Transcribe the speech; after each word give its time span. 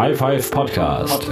High 0.00 0.16
Five 0.16 0.50
Podcast. 0.50 1.30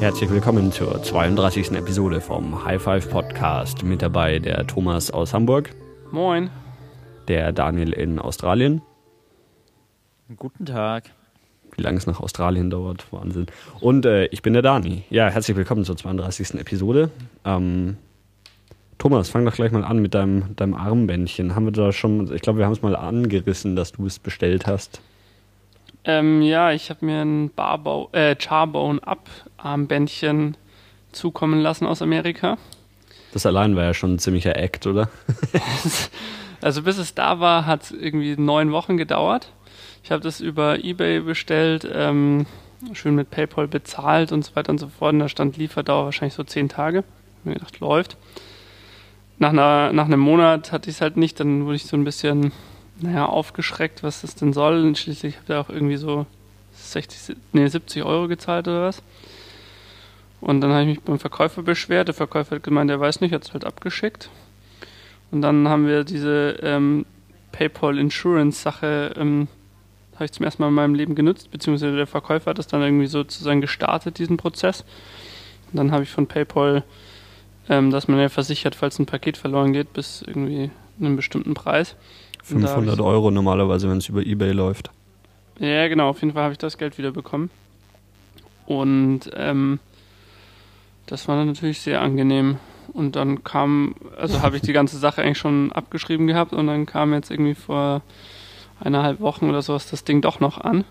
Herzlich 0.00 0.30
willkommen 0.30 0.72
zur 0.72 1.02
32. 1.02 1.72
Episode 1.72 2.22
vom 2.22 2.64
High 2.64 2.80
Five 2.82 3.10
Podcast. 3.10 3.82
Mit 3.82 4.00
dabei 4.00 4.38
der 4.38 4.66
Thomas 4.66 5.10
aus 5.10 5.34
Hamburg. 5.34 5.74
Moin. 6.10 6.48
Der 7.28 7.52
Daniel 7.52 7.92
in 7.92 8.18
Australien. 8.18 8.80
Guten 10.34 10.64
Tag. 10.64 11.10
Wie 11.76 11.82
lange 11.82 11.98
es 11.98 12.06
nach 12.06 12.20
Australien 12.20 12.70
dauert, 12.70 13.12
Wahnsinn. 13.12 13.44
Und 13.80 14.06
äh, 14.06 14.24
ich 14.28 14.40
bin 14.40 14.54
der 14.54 14.62
Dani. 14.62 15.04
Ja, 15.10 15.28
herzlich 15.28 15.54
willkommen 15.54 15.84
zur 15.84 15.98
32. 15.98 16.54
Episode. 16.54 17.10
Ähm, 17.44 17.98
Thomas, 18.98 19.30
fang 19.30 19.44
doch 19.44 19.54
gleich 19.54 19.70
mal 19.70 19.84
an 19.84 20.00
mit 20.00 20.14
deinem, 20.14 20.56
deinem 20.56 20.74
Armbändchen. 20.74 21.54
Haben 21.54 21.66
wir 21.66 21.72
da 21.72 21.92
schon, 21.92 22.34
ich 22.34 22.42
glaube, 22.42 22.58
wir 22.58 22.66
haben 22.66 22.72
es 22.72 22.82
mal 22.82 22.96
angerissen, 22.96 23.76
dass 23.76 23.92
du 23.92 24.06
es 24.06 24.18
bestellt 24.18 24.66
hast. 24.66 25.00
Ähm, 26.02 26.42
ja, 26.42 26.72
ich 26.72 26.90
habe 26.90 27.06
mir 27.06 27.22
ein 27.22 27.50
Barbau, 27.50 28.08
äh, 28.12 28.34
Charbone 28.34 29.00
Up 29.06 29.28
Armbändchen 29.56 30.56
zukommen 31.12 31.60
lassen 31.60 31.86
aus 31.86 32.02
Amerika. 32.02 32.58
Das 33.32 33.46
allein 33.46 33.76
war 33.76 33.84
ja 33.84 33.94
schon 33.94 34.14
ein 34.14 34.18
ziemlicher 34.18 34.56
Act, 34.56 34.86
oder? 34.86 35.08
also 36.60 36.82
bis 36.82 36.98
es 36.98 37.14
da 37.14 37.38
war, 37.38 37.66
hat 37.66 37.84
es 37.84 37.90
irgendwie 37.92 38.36
neun 38.36 38.72
Wochen 38.72 38.96
gedauert. 38.96 39.52
Ich 40.02 40.10
habe 40.10 40.22
das 40.22 40.40
über 40.40 40.82
Ebay 40.82 41.20
bestellt, 41.20 41.88
ähm, 41.92 42.46
schön 42.94 43.14
mit 43.14 43.30
PayPal 43.30 43.68
bezahlt 43.68 44.32
und 44.32 44.44
so 44.44 44.56
weiter 44.56 44.70
und 44.70 44.78
so 44.78 44.88
fort. 44.88 45.12
Und 45.12 45.20
da 45.20 45.28
stand 45.28 45.56
Lieferdauer 45.56 46.06
wahrscheinlich 46.06 46.34
so 46.34 46.42
zehn 46.42 46.68
Tage. 46.68 47.04
Ich 47.40 47.44
mir 47.44 47.54
gedacht, 47.54 47.78
läuft 47.78 48.16
nach, 49.38 49.50
einer, 49.50 49.92
nach 49.92 50.06
einem 50.06 50.20
Monat 50.20 50.72
hatte 50.72 50.90
ich 50.90 50.96
es 50.96 51.00
halt 51.00 51.16
nicht, 51.16 51.38
dann 51.40 51.64
wurde 51.64 51.76
ich 51.76 51.86
so 51.86 51.96
ein 51.96 52.04
bisschen, 52.04 52.52
naja, 53.00 53.26
aufgeschreckt, 53.26 54.02
was 54.02 54.22
das 54.22 54.34
denn 54.34 54.52
soll. 54.52 54.84
Und 54.84 54.98
schließlich 54.98 55.36
habe 55.36 55.44
ich 55.52 55.54
auch 55.54 55.68
irgendwie 55.68 55.96
so 55.96 56.26
60, 56.72 57.36
nee, 57.52 57.66
70 57.66 58.02
Euro 58.02 58.28
gezahlt 58.28 58.66
oder 58.68 58.82
was. 58.82 59.02
Und 60.40 60.60
dann 60.60 60.70
habe 60.70 60.82
ich 60.82 60.88
mich 60.88 61.00
beim 61.00 61.18
Verkäufer 61.18 61.62
beschwert. 61.62 62.08
Der 62.08 62.14
Verkäufer 62.14 62.56
hat 62.56 62.62
gemeint, 62.62 62.90
er 62.90 63.00
weiß 63.00 63.20
nicht, 63.20 63.32
hat 63.32 63.44
es 63.44 63.52
halt 63.52 63.64
abgeschickt. 63.64 64.30
Und 65.30 65.42
dann 65.42 65.68
haben 65.68 65.86
wir 65.86 66.04
diese 66.04 66.58
ähm, 66.62 67.04
PayPal 67.52 67.98
Insurance 67.98 68.60
Sache, 68.62 69.12
ähm, 69.16 69.48
habe 70.14 70.24
ich 70.24 70.32
zum 70.32 70.44
ersten 70.44 70.62
Mal 70.62 70.68
in 70.68 70.74
meinem 70.74 70.94
Leben 70.94 71.14
genutzt, 71.14 71.50
beziehungsweise 71.50 71.94
der 71.94 72.06
Verkäufer 72.06 72.50
hat 72.50 72.58
das 72.58 72.66
dann 72.66 72.82
irgendwie 72.82 73.06
sozusagen 73.06 73.60
gestartet, 73.60 74.18
diesen 74.18 74.36
Prozess. 74.36 74.84
Und 75.70 75.76
dann 75.76 75.92
habe 75.92 76.02
ich 76.02 76.10
von 76.10 76.26
PayPal 76.26 76.82
ähm, 77.68 77.90
dass 77.90 78.08
man 78.08 78.18
ja 78.18 78.28
versichert, 78.28 78.74
falls 78.74 78.98
ein 78.98 79.06
Paket 79.06 79.36
verloren 79.36 79.72
geht, 79.72 79.92
bis 79.92 80.22
irgendwie 80.26 80.70
einem 81.00 81.16
bestimmten 81.16 81.54
Preis. 81.54 81.96
500 82.42 83.00
Euro 83.00 83.30
normalerweise, 83.30 83.90
wenn 83.90 83.98
es 83.98 84.08
über 84.08 84.24
Ebay 84.24 84.52
läuft. 84.52 84.90
Ja, 85.58 85.88
genau, 85.88 86.08
auf 86.08 86.20
jeden 86.20 86.32
Fall 86.32 86.44
habe 86.44 86.52
ich 86.52 86.58
das 86.58 86.78
Geld 86.78 86.98
wieder 86.98 87.10
bekommen. 87.10 87.50
Und 88.66 89.30
ähm, 89.34 89.80
das 91.06 91.26
war 91.28 91.36
dann 91.36 91.48
natürlich 91.48 91.80
sehr 91.80 92.00
angenehm. 92.00 92.58
Und 92.92 93.16
dann 93.16 93.44
kam, 93.44 93.94
also 94.16 94.40
habe 94.42 94.56
ich 94.56 94.62
die 94.62 94.72
ganze 94.72 94.98
Sache 94.98 95.22
eigentlich 95.22 95.38
schon 95.38 95.72
abgeschrieben 95.72 96.26
gehabt 96.26 96.52
und 96.52 96.66
dann 96.66 96.86
kam 96.86 97.12
jetzt 97.12 97.30
irgendwie 97.30 97.54
vor 97.54 98.02
eineinhalb 98.80 99.20
Wochen 99.20 99.48
oder 99.48 99.62
sowas 99.62 99.90
das 99.90 100.04
Ding 100.04 100.20
doch 100.20 100.40
noch 100.40 100.58
an. 100.58 100.84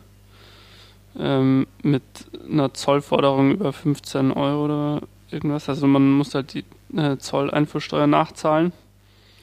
Ähm, 1.17 1.65
mit 1.81 2.03
einer 2.47 2.73
Zollforderung 2.73 3.51
über 3.51 3.73
15 3.73 4.31
Euro 4.31 4.65
oder 4.65 5.01
irgendwas. 5.31 5.69
Also 5.69 5.87
man 5.87 6.11
muss 6.11 6.33
halt 6.35 6.53
die 6.53 6.63
äh, 6.95 7.17
Zolleinfuhrsteuer 7.17 8.07
nachzahlen. 8.07 8.71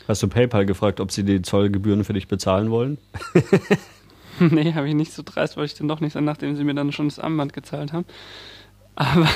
Hast 0.07 0.23
du 0.23 0.29
PayPal 0.29 0.67
gefragt, 0.67 1.01
ob 1.01 1.11
sie 1.11 1.25
die 1.25 1.43
Zollgebühren 1.43 2.05
für 2.05 2.13
dich 2.13 2.29
bezahlen 2.29 2.71
wollen? 2.71 2.99
nee, 4.39 4.75
habe 4.75 4.89
ich 4.89 4.95
nicht 4.95 5.13
so 5.13 5.23
dreist, 5.25 5.57
wollte 5.57 5.73
ich 5.73 5.79
denn 5.79 5.89
doch 5.89 6.01
nicht 6.01 6.13
sein, 6.13 6.25
nachdem 6.25 6.57
sie 6.57 6.65
mir 6.65 6.75
dann 6.75 6.93
schon 6.93 7.09
das 7.09 7.19
Armband 7.19 7.53
gezahlt 7.53 7.93
haben. 7.93 8.05
Aber 8.97 9.27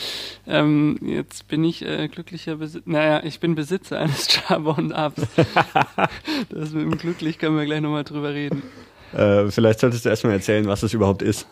ähm, 0.46 0.98
jetzt 1.02 1.48
bin 1.48 1.64
ich 1.64 1.84
äh, 1.84 2.08
glücklicher 2.08 2.56
Besitzer. 2.56 2.90
Naja, 2.90 3.22
ich 3.24 3.40
bin 3.40 3.54
Besitzer 3.54 3.98
eines 3.98 4.28
Charbon-Ups. 4.28 5.22
das 6.50 6.72
mit 6.72 6.82
dem 6.82 6.98
glücklich 6.98 7.38
können 7.38 7.56
wir 7.56 7.64
gleich 7.64 7.80
nochmal 7.80 8.04
drüber 8.04 8.34
reden. 8.34 8.62
Äh, 9.12 9.50
vielleicht 9.50 9.80
solltest 9.80 10.04
du 10.04 10.08
erstmal 10.08 10.34
erzählen, 10.34 10.66
was 10.66 10.82
es 10.82 10.92
überhaupt 10.92 11.22
ist. 11.22 11.46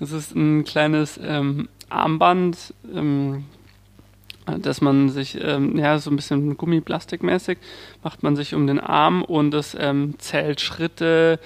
Es 0.00 0.12
ist 0.12 0.34
ein 0.34 0.64
kleines 0.64 1.18
ähm, 1.22 1.68
Armband, 1.88 2.74
ähm, 2.92 3.44
dass 4.46 4.80
man 4.80 5.08
sich, 5.08 5.38
ähm, 5.40 5.76
ja, 5.78 5.98
so 5.98 6.10
ein 6.10 6.16
bisschen 6.16 6.56
gummiplastikmäßig, 6.56 7.58
macht 8.02 8.22
man 8.22 8.36
sich 8.36 8.54
um 8.54 8.66
den 8.66 8.80
Arm 8.80 9.22
und 9.22 9.52
es 9.54 9.76
ähm, 9.78 10.14
zählt 10.18 10.60
Schritte. 10.60 11.40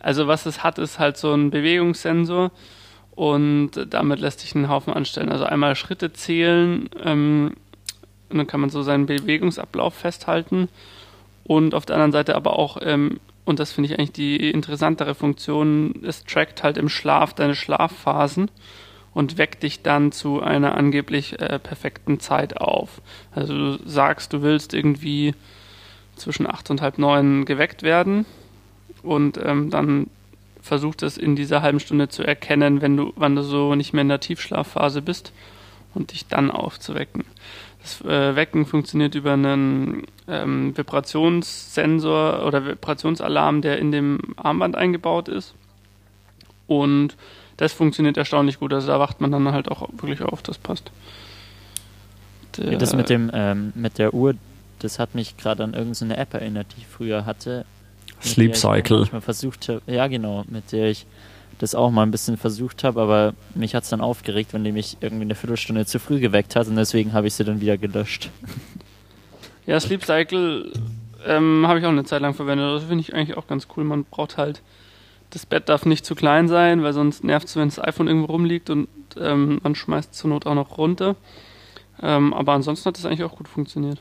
Also 0.00 0.26
was 0.26 0.46
es 0.46 0.62
hat, 0.62 0.78
ist 0.78 0.98
halt 0.98 1.16
so 1.16 1.32
ein 1.34 1.50
Bewegungssensor 1.50 2.50
und 3.14 3.70
damit 3.90 4.20
lässt 4.20 4.40
sich 4.40 4.54
einen 4.54 4.68
Haufen 4.68 4.92
anstellen. 4.92 5.30
Also 5.30 5.44
einmal 5.44 5.76
Schritte 5.76 6.12
zählen 6.12 6.88
ähm, 7.02 7.52
und 8.30 8.38
dann 8.38 8.46
kann 8.46 8.60
man 8.60 8.70
so 8.70 8.82
seinen 8.82 9.06
Bewegungsablauf 9.06 9.94
festhalten 9.94 10.68
und 11.44 11.74
auf 11.74 11.86
der 11.86 11.96
anderen 11.96 12.12
Seite 12.12 12.34
aber 12.34 12.58
auch, 12.58 12.78
ähm, 12.82 13.20
und 13.44 13.60
das 13.60 13.72
finde 13.72 13.90
ich 13.90 13.98
eigentlich 13.98 14.12
die 14.12 14.50
interessantere 14.50 15.14
Funktion, 15.14 16.02
es 16.04 16.24
trackt 16.24 16.62
halt 16.62 16.78
im 16.78 16.88
Schlaf 16.88 17.34
deine 17.34 17.54
Schlafphasen 17.54 18.50
und 19.16 19.38
weckt 19.38 19.62
dich 19.62 19.80
dann 19.80 20.12
zu 20.12 20.42
einer 20.42 20.76
angeblich 20.76 21.40
äh, 21.40 21.58
perfekten 21.58 22.20
Zeit 22.20 22.58
auf. 22.58 23.00
Also 23.34 23.54
du 23.54 23.88
sagst, 23.88 24.34
du 24.34 24.42
willst 24.42 24.74
irgendwie 24.74 25.34
zwischen 26.16 26.46
acht 26.46 26.68
und 26.68 26.82
halb 26.82 26.98
neun 26.98 27.46
geweckt 27.46 27.82
werden 27.82 28.26
und 29.02 29.40
ähm, 29.42 29.70
dann 29.70 30.08
versucht 30.60 31.02
es 31.02 31.16
in 31.16 31.34
dieser 31.34 31.62
halben 31.62 31.80
Stunde 31.80 32.10
zu 32.10 32.24
erkennen, 32.24 32.82
wenn 32.82 32.98
du, 32.98 33.14
wann 33.16 33.34
du 33.34 33.42
so 33.42 33.74
nicht 33.74 33.94
mehr 33.94 34.02
in 34.02 34.10
der 34.10 34.20
Tiefschlafphase 34.20 35.00
bist 35.00 35.32
und 35.94 36.12
dich 36.12 36.26
dann 36.26 36.50
aufzuwecken. 36.50 37.24
Das 37.80 38.02
äh, 38.02 38.36
Wecken 38.36 38.66
funktioniert 38.66 39.14
über 39.14 39.32
einen 39.32 40.02
ähm, 40.28 40.76
Vibrationssensor 40.76 42.44
oder 42.46 42.66
Vibrationsalarm, 42.66 43.62
der 43.62 43.78
in 43.78 43.92
dem 43.92 44.18
Armband 44.36 44.76
eingebaut 44.76 45.28
ist. 45.28 45.54
Und 46.66 47.16
das 47.56 47.72
funktioniert 47.72 48.16
erstaunlich 48.16 48.58
gut. 48.58 48.72
Also 48.72 48.88
da 48.88 48.98
wacht 48.98 49.20
man 49.20 49.30
dann 49.30 49.50
halt 49.52 49.70
auch 49.70 49.88
wirklich 49.98 50.22
auf, 50.22 50.42
das 50.42 50.58
passt. 50.58 50.90
Der, 52.56 52.72
ja, 52.72 52.78
das 52.78 52.94
mit 52.94 53.10
dem 53.10 53.30
ähm, 53.32 53.72
mit 53.74 53.98
der 53.98 54.14
Uhr, 54.14 54.34
das 54.78 54.98
hat 54.98 55.14
mich 55.14 55.36
gerade 55.36 55.64
an 55.64 55.74
irgendeine 55.74 56.16
App 56.16 56.34
erinnert, 56.34 56.68
die 56.76 56.82
ich 56.82 56.86
früher 56.86 57.26
hatte. 57.26 57.64
Sleep 58.22 58.56
Cycle. 58.56 59.02
Ich 59.02 59.12
mal 59.12 59.20
versucht 59.20 59.68
habe, 59.68 59.82
ja 59.86 60.06
genau, 60.06 60.44
mit 60.48 60.72
der 60.72 60.90
ich 60.90 61.06
das 61.58 61.74
auch 61.74 61.90
mal 61.90 62.02
ein 62.02 62.10
bisschen 62.10 62.36
versucht 62.36 62.84
habe, 62.84 63.00
aber 63.00 63.34
mich 63.54 63.74
hat 63.74 63.84
es 63.84 63.90
dann 63.90 64.00
aufgeregt, 64.00 64.52
wenn 64.52 64.64
die 64.64 64.72
mich 64.72 64.98
irgendwie 65.00 65.22
eine 65.22 65.34
Viertelstunde 65.34 65.86
zu 65.86 65.98
früh 65.98 66.20
geweckt 66.20 66.56
hat 66.56 66.66
und 66.66 66.76
deswegen 66.76 67.12
habe 67.12 67.26
ich 67.26 67.34
sie 67.34 67.44
dann 67.44 67.60
wieder 67.60 67.78
gelöscht. 67.78 68.30
Ja, 69.68 69.80
Sleep 69.80 70.04
Cycle 70.04 70.70
ähm, 71.26 71.66
habe 71.66 71.80
ich 71.80 71.84
auch 71.84 71.90
eine 71.90 72.04
Zeit 72.04 72.22
lang 72.22 72.34
verwendet. 72.34 72.76
Das 72.76 72.84
finde 72.84 73.00
ich 73.00 73.14
eigentlich 73.14 73.36
auch 73.36 73.48
ganz 73.48 73.66
cool. 73.76 73.82
Man 73.82 74.04
braucht 74.04 74.36
halt 74.36 74.62
das 75.30 75.46
Bett 75.46 75.68
darf 75.68 75.86
nicht 75.86 76.04
zu 76.04 76.14
klein 76.14 76.48
sein, 76.48 76.82
weil 76.82 76.92
sonst 76.92 77.24
nervt 77.24 77.48
es, 77.48 77.56
wenn 77.56 77.68
das 77.68 77.82
iPhone 77.82 78.08
irgendwo 78.08 78.32
rumliegt 78.32 78.70
und 78.70 78.88
ähm, 79.18 79.60
man 79.62 79.74
schmeißt 79.74 80.14
zur 80.14 80.30
Not 80.30 80.46
auch 80.46 80.54
noch 80.54 80.78
runter. 80.78 81.16
Ähm, 82.02 82.34
aber 82.34 82.52
ansonsten 82.52 82.86
hat 82.88 82.98
das 82.98 83.06
eigentlich 83.06 83.24
auch 83.24 83.36
gut 83.36 83.48
funktioniert. 83.48 84.00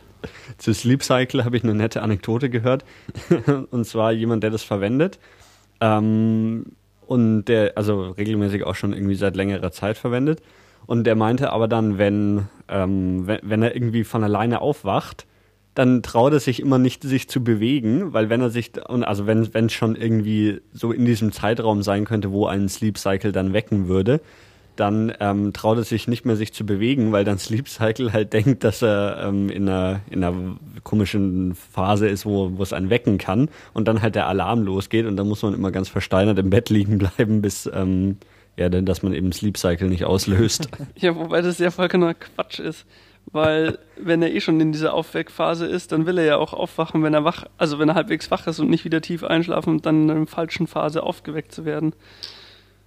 Zu 0.58 0.74
Sleep 0.74 1.04
Cycle 1.04 1.46
habe 1.46 1.58
ich 1.58 1.64
eine 1.64 1.74
nette 1.74 2.02
Anekdote 2.02 2.50
gehört. 2.50 2.84
und 3.72 3.86
zwar 3.86 4.12
jemand, 4.12 4.44
der 4.44 4.50
das 4.50 4.64
verwendet. 4.64 5.20
Ähm, 5.82 6.66
und 7.06 7.46
der, 7.46 7.74
also 7.76 8.12
regelmäßig 8.12 8.64
auch 8.64 8.76
schon 8.76 8.94
irgendwie 8.94 9.16
seit 9.16 9.36
längerer 9.36 9.72
Zeit 9.72 9.98
verwendet. 9.98 10.42
Und 10.88 11.06
der 11.06 11.16
meinte 11.16 11.52
aber 11.52 11.68
dann, 11.68 11.98
wenn, 11.98 12.48
ähm, 12.68 13.28
wenn, 13.28 13.40
wenn 13.44 13.64
er 13.64 13.76
irgendwie 13.76 14.04
von 14.04 14.24
alleine 14.24 14.62
aufwacht, 14.62 15.26
dann 15.76 16.02
traut 16.02 16.32
er 16.34 16.40
sich 16.40 16.62
immer 16.62 16.80
nicht, 16.80 17.04
sich 17.04 17.28
zu 17.28 17.44
bewegen, 17.44 18.14
weil 18.14 18.30
wenn 18.30 18.42
er 18.42 18.50
sich, 18.50 18.72
also 18.88 19.28
wenn 19.28 19.66
es 19.66 19.74
schon 19.74 19.96
irgendwie 19.96 20.62
so 20.74 20.94
in 20.94 21.06
diesem 21.06 21.34
Zeitraum 21.34 21.84
sein 21.84 22.06
könnte, 22.06 22.32
wo 22.32 22.48
ein 22.48 22.70
Sleep 22.70 22.98
Cycle 22.98 23.34
dann 23.34 23.52
wecken 23.54 23.90
würde, 23.90 24.22
dann 24.78 25.14
ähm, 25.20 25.54
traut 25.54 25.78
er 25.78 25.84
sich 25.84 26.08
nicht 26.08 26.26
mehr, 26.26 26.36
sich 26.36 26.54
zu 26.54 26.66
bewegen, 26.66 27.12
weil 27.12 27.26
dann 27.26 27.38
Sleep 27.40 27.68
Cycle 27.68 28.14
halt 28.14 28.32
denkt, 28.32 28.64
dass 28.64 28.82
er 28.82 29.26
ähm, 29.28 29.50
in, 29.50 29.68
einer, 29.68 30.00
in 30.10 30.24
einer 30.24 30.58
komischen 30.84 31.56
Phase 31.56 32.08
ist, 32.08 32.26
wo, 32.26 32.58
wo 32.58 32.64
es 32.64 32.72
einen 32.72 32.90
wecken 32.90 33.18
kann 33.18 33.50
und 33.74 33.88
dann 33.88 34.02
halt 34.02 34.16
der 34.16 34.28
Alarm 34.28 34.64
losgeht 34.64 35.06
und 35.06 35.18
dann 35.18 35.28
muss 35.28 35.44
man 35.44 35.54
immer 35.54 35.72
ganz 35.72 35.90
versteinert 35.90 36.40
im 36.40 36.50
Bett 36.50 36.70
liegen 36.70 36.98
bleiben, 36.98 37.42
bis 37.42 37.70
ähm, 37.74 38.18
ja, 38.58 38.70
denn 38.70 38.86
dass 38.86 39.04
man 39.04 39.14
eben 39.14 39.34
Sleep 39.34 39.58
Cycle 39.58 39.90
nicht 39.90 40.06
auslöst. 40.06 40.70
ja, 40.96 41.14
wobei 41.18 41.42
das 41.42 41.60
ja 41.60 41.72
vollkommener 41.72 42.14
Quatsch 42.14 42.60
ist 42.60 42.86
weil 43.32 43.80
wenn 43.98 44.22
er 44.22 44.34
eh 44.34 44.40
schon 44.40 44.60
in 44.62 44.72
dieser 44.72 44.94
Aufweckphase 44.94 45.66
ist, 45.66 45.92
dann 45.92 46.06
will 46.06 46.18
er 46.18 46.26
ja 46.26 46.38
auch 46.38 46.54
aufwachen, 46.54 47.04
wenn 47.04 47.14
er 47.14 47.24
wach, 47.24 47.46
also 47.58 47.80
wenn 47.80 47.90
er 47.90 47.96
halbwegs 47.96 48.32
wach 48.32 48.48
ist 48.48 48.60
und 48.60 48.70
nicht 48.70 48.86
wieder 48.86 49.02
tief 49.02 49.24
einschlafen 49.24 49.72
und 49.72 49.86
dann 49.86 50.04
in 50.04 50.12
einer 50.12 50.28
falschen 50.28 50.68
Phase 50.68 51.04
aufgeweckt 51.04 51.52
zu 51.52 51.66
werden. 51.66 51.94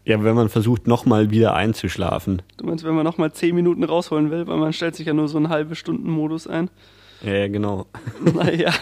Ja, 0.05 0.23
wenn 0.25 0.35
man 0.35 0.49
versucht, 0.49 0.87
nochmal 0.87 1.31
wieder 1.31 1.55
einzuschlafen. 1.55 2.41
Du 2.57 2.65
meinst, 2.65 2.83
wenn 2.85 2.95
man 2.95 3.05
nochmal 3.05 3.33
zehn 3.33 3.55
Minuten 3.55 3.85
rausholen 3.85 4.31
will, 4.31 4.47
weil 4.47 4.57
man 4.57 4.73
stellt 4.73 4.97
sich 4.97 5.07
ja 5.07 5.13
nur 5.13 5.29
so 5.29 5.37
einen 5.37 5.51
halbe 5.51 5.75
Stunden 5.75 6.11
Modus 6.11 6.47
ein. 6.47 6.71
Ja, 7.23 7.47
genau. 7.49 7.87
Naja. 8.35 8.73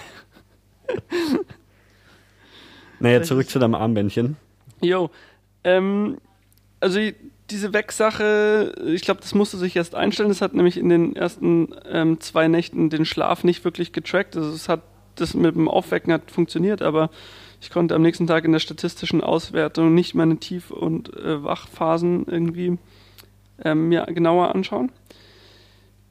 Naja, 3.00 3.22
zurück 3.22 3.48
zu 3.48 3.58
deinem 3.58 3.74
Armbändchen. 3.74 4.36
Jo, 4.80 5.10
ähm, 5.64 6.18
also 6.80 7.00
diese 7.50 7.72
Wegsache, 7.72 8.74
ich 8.86 9.02
glaube, 9.02 9.20
das 9.20 9.34
musste 9.34 9.56
sich 9.56 9.76
erst 9.76 9.94
einstellen. 9.94 10.28
Das 10.28 10.40
hat 10.40 10.54
nämlich 10.54 10.76
in 10.76 10.88
den 10.88 11.14
ersten 11.14 11.74
ähm, 11.88 12.20
zwei 12.20 12.48
Nächten 12.48 12.90
den 12.90 13.04
Schlaf 13.04 13.44
nicht 13.44 13.64
wirklich 13.64 13.92
getrackt. 13.92 14.36
Also 14.36 14.50
es 14.50 14.68
hat 14.68 14.82
das 15.14 15.34
mit 15.34 15.54
dem 15.54 15.68
Aufwecken 15.68 16.12
hat 16.12 16.30
funktioniert, 16.30 16.82
aber 16.82 17.10
ich 17.60 17.70
konnte 17.70 17.94
am 17.94 18.02
nächsten 18.02 18.26
Tag 18.26 18.44
in 18.44 18.52
der 18.52 18.58
statistischen 18.58 19.22
Auswertung 19.22 19.94
nicht 19.94 20.14
meine 20.14 20.36
Tief- 20.38 20.70
und 20.70 21.16
äh, 21.16 21.42
Wachphasen 21.42 22.26
irgendwie 22.26 22.78
ähm, 23.64 23.88
mir 23.88 24.04
genauer 24.06 24.54
anschauen. 24.54 24.92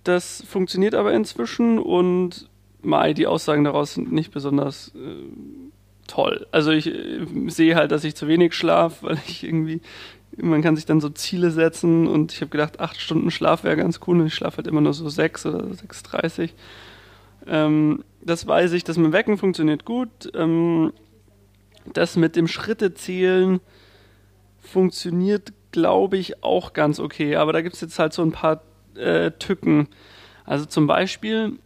Das 0.03 0.43
funktioniert 0.47 0.95
aber 0.95 1.13
inzwischen 1.13 1.79
und 1.79 2.49
Mai, 2.81 3.13
die 3.13 3.27
Aussagen 3.27 3.63
daraus 3.63 3.95
sind 3.95 4.11
nicht 4.11 4.31
besonders 4.31 4.93
äh, 4.95 5.23
toll. 6.07 6.45
Also 6.51 6.71
ich 6.71 6.87
äh, 6.87 7.25
sehe 7.47 7.75
halt, 7.75 7.91
dass 7.91 8.03
ich 8.03 8.15
zu 8.15 8.27
wenig 8.27 8.53
schlafe, 8.53 9.05
weil 9.07 9.17
ich 9.27 9.43
irgendwie, 9.43 9.81
man 10.37 10.61
kann 10.61 10.75
sich 10.75 10.85
dann 10.85 11.01
so 11.01 11.09
Ziele 11.09 11.51
setzen 11.51 12.07
und 12.07 12.33
ich 12.33 12.41
habe 12.41 12.49
gedacht, 12.49 12.79
acht 12.79 12.99
Stunden 12.99 13.31
Schlaf 13.31 13.63
wäre 13.63 13.77
ganz 13.77 13.99
cool 14.07 14.19
und 14.19 14.27
ich 14.27 14.33
schlafe 14.33 14.57
halt 14.57 14.67
immer 14.67 14.81
nur 14.81 14.93
so 14.93 15.07
sechs 15.09 15.45
oder 15.45 15.59
6,30. 15.63 16.51
Ähm, 17.47 18.03
das 18.21 18.47
weiß 18.47 18.73
ich, 18.73 18.83
das 18.83 18.97
mit 18.97 19.07
dem 19.07 19.13
Wecken 19.13 19.37
funktioniert 19.37 19.85
gut. 19.85 20.31
Ähm, 20.33 20.91
das 21.93 22.15
mit 22.15 22.35
dem 22.35 22.47
Schrittezählen 22.47 23.59
funktioniert, 24.59 25.53
glaube 25.71 26.17
ich, 26.17 26.43
auch 26.43 26.73
ganz 26.73 26.99
okay. 26.99 27.35
Aber 27.35 27.53
da 27.53 27.61
gibt 27.61 27.75
es 27.75 27.81
jetzt 27.81 27.99
halt 27.99 28.13
so 28.13 28.23
ein 28.23 28.31
paar 28.31 28.61
äh, 28.95 29.31
Tücken. 29.31 29.87
Also 30.45 30.65
zum 30.65 30.87
Beispiel, 30.87 31.59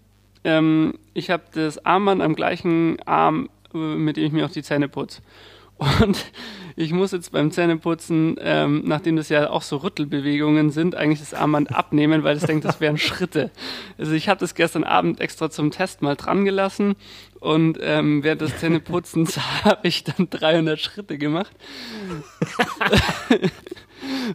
ähm, 0.43 0.95
ich 1.13 1.29
habe 1.29 1.43
das 1.53 1.85
Armband 1.85 2.21
am 2.21 2.35
gleichen 2.35 2.97
Arm, 3.05 3.49
äh, 3.73 3.77
mit 3.77 4.17
dem 4.17 4.25
ich 4.25 4.31
mir 4.31 4.45
auch 4.45 4.51
die 4.51 4.63
Zähne 4.63 4.89
putze. 4.89 5.21
Und 5.79 6.25
ich 6.75 6.91
muss 6.91 7.11
jetzt 7.11 7.31
beim 7.31 7.51
Zähneputzen, 7.51 8.35
ähm, 8.41 8.83
nachdem 8.85 9.15
das 9.15 9.29
ja 9.29 9.49
auch 9.49 9.61
so 9.61 9.77
Rüttelbewegungen 9.77 10.71
sind, 10.71 10.93
eigentlich 10.93 11.19
das 11.19 11.33
Armband 11.33 11.73
abnehmen, 11.73 12.23
weil 12.23 12.35
es 12.35 12.43
denkt, 12.43 12.65
das 12.65 12.81
wären 12.81 12.97
Schritte. 12.97 13.49
Also 13.97 14.11
ich 14.11 14.27
habe 14.27 14.39
das 14.41 14.55
gestern 14.55 14.83
Abend 14.83 15.21
extra 15.21 15.49
zum 15.49 15.71
Test 15.71 16.01
mal 16.01 16.15
dran 16.15 16.43
gelassen 16.43 16.95
und 17.39 17.79
ähm, 17.81 18.23
während 18.23 18.41
des 18.41 18.57
Zähneputzens 18.57 19.37
habe 19.63 19.87
ich 19.87 20.03
dann 20.03 20.29
300 20.29 20.79
Schritte 20.79 21.17
gemacht. 21.17 21.51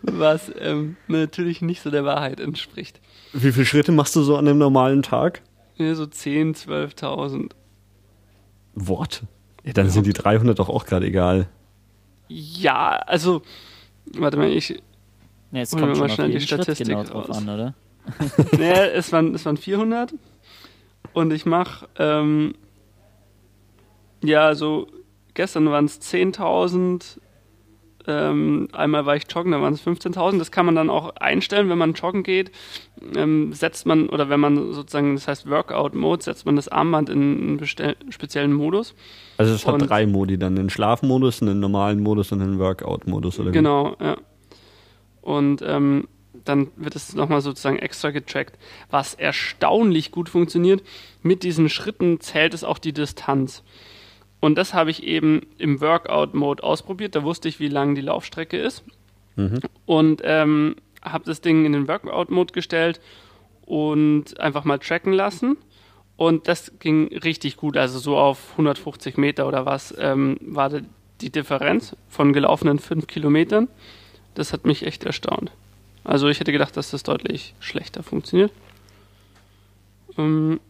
Was 0.02 0.50
ähm, 0.58 0.96
natürlich 1.08 1.60
nicht 1.60 1.82
so 1.82 1.90
der 1.90 2.04
Wahrheit 2.04 2.40
entspricht. 2.40 3.00
Wie 3.32 3.52
viele 3.52 3.66
Schritte 3.66 3.92
machst 3.92 4.16
du 4.16 4.22
so 4.22 4.36
an 4.36 4.48
einem 4.48 4.58
normalen 4.58 5.02
Tag? 5.02 5.42
Ja, 5.76 5.94
so 5.94 6.06
10, 6.06 6.54
12.000. 6.54 7.50
Wort. 8.74 9.22
Ja, 9.64 9.72
dann 9.72 9.88
sind 9.88 10.06
die 10.06 10.12
300 10.12 10.58
doch 10.58 10.68
auch 10.68 10.84
gerade 10.84 11.06
egal. 11.06 11.48
Ja, 12.28 12.90
also, 13.06 13.42
warte 14.16 14.36
mal, 14.36 14.50
ich. 14.50 14.82
Nee, 15.50 15.62
es 15.62 15.70
kommt 15.70 15.96
schon 15.96 15.98
mal 15.98 16.08
schnell 16.10 16.30
die 16.30 16.40
Statistik 16.40 16.86
genau 16.86 17.04
drauf 17.04 17.30
an, 17.30 17.48
oder? 17.48 17.74
nee, 18.58 18.72
es 18.72 19.12
waren, 19.12 19.34
es 19.34 19.46
waren 19.46 19.56
400 19.56 20.14
und 21.14 21.32
ich 21.32 21.46
mache, 21.46 21.88
ähm, 21.98 22.54
ja, 24.22 24.54
so 24.54 24.88
gestern 25.32 25.70
waren 25.70 25.86
es 25.86 26.00
10.000, 26.00 27.18
ähm, 28.06 28.68
einmal 28.72 29.06
war 29.06 29.16
ich 29.16 29.24
joggen, 29.28 29.52
da 29.52 29.60
waren 29.60 29.74
es 29.74 29.86
15.000. 29.86 30.38
Das 30.38 30.50
kann 30.50 30.66
man 30.66 30.74
dann 30.74 30.90
auch 30.90 31.16
einstellen, 31.16 31.68
wenn 31.68 31.78
man 31.78 31.94
joggen 31.94 32.22
geht. 32.22 32.50
Ähm, 33.16 33.52
setzt 33.52 33.86
man, 33.86 34.08
oder 34.08 34.28
wenn 34.28 34.40
man 34.40 34.72
sozusagen, 34.72 35.14
das 35.14 35.28
heißt 35.28 35.48
Workout-Mode, 35.48 36.22
setzt 36.22 36.46
man 36.46 36.56
das 36.56 36.68
Armband 36.68 37.08
in 37.08 37.58
einen 37.58 37.60
speziellen 38.10 38.52
Modus. 38.52 38.94
Also 39.38 39.54
es 39.54 39.66
hat 39.66 39.74
und, 39.74 39.88
drei 39.88 40.06
Modi 40.06 40.38
dann, 40.38 40.58
einen 40.58 40.70
Schlafmodus, 40.70 41.42
einen 41.42 41.60
normalen 41.60 42.02
Modus 42.02 42.32
und 42.32 42.40
einen 42.42 42.58
Workout-Modus, 42.58 43.40
oder 43.40 43.50
Genau, 43.50 43.96
wie? 43.98 44.04
ja. 44.04 44.16
Und 45.22 45.62
ähm, 45.66 46.06
dann 46.44 46.68
wird 46.76 46.96
es 46.96 47.14
nochmal 47.14 47.40
sozusagen 47.40 47.78
extra 47.78 48.10
getrackt. 48.10 48.58
Was 48.90 49.14
erstaunlich 49.14 50.10
gut 50.10 50.28
funktioniert, 50.28 50.82
mit 51.22 51.42
diesen 51.42 51.68
Schritten 51.68 52.20
zählt 52.20 52.52
es 52.52 52.64
auch 52.64 52.78
die 52.78 52.92
Distanz. 52.92 53.62
Und 54.44 54.56
das 54.56 54.74
habe 54.74 54.90
ich 54.90 55.02
eben 55.04 55.46
im 55.56 55.80
Workout-Mode 55.80 56.62
ausprobiert. 56.62 57.14
Da 57.14 57.22
wusste 57.22 57.48
ich, 57.48 57.60
wie 57.60 57.68
lang 57.68 57.94
die 57.94 58.02
Laufstrecke 58.02 58.58
ist. 58.58 58.84
Mhm. 59.36 59.60
Und 59.86 60.20
ähm, 60.22 60.76
habe 61.02 61.24
das 61.24 61.40
Ding 61.40 61.64
in 61.64 61.72
den 61.72 61.88
Workout-Mode 61.88 62.52
gestellt 62.52 63.00
und 63.64 64.38
einfach 64.38 64.64
mal 64.64 64.78
tracken 64.78 65.14
lassen. 65.14 65.56
Und 66.18 66.46
das 66.46 66.78
ging 66.78 67.06
richtig 67.16 67.56
gut. 67.56 67.78
Also 67.78 67.98
so 67.98 68.18
auf 68.18 68.50
150 68.50 69.16
Meter 69.16 69.48
oder 69.48 69.64
was 69.64 69.94
ähm, 69.98 70.36
war 70.42 70.70
die 71.22 71.30
Differenz 71.30 71.96
von 72.10 72.34
gelaufenen 72.34 72.78
5 72.78 73.06
Kilometern. 73.06 73.68
Das 74.34 74.52
hat 74.52 74.66
mich 74.66 74.84
echt 74.84 75.04
erstaunt. 75.04 75.52
Also 76.04 76.28
ich 76.28 76.38
hätte 76.38 76.52
gedacht, 76.52 76.76
dass 76.76 76.90
das 76.90 77.02
deutlich 77.02 77.54
schlechter 77.60 78.02
funktioniert. 78.02 78.52
Ähm, 80.18 80.60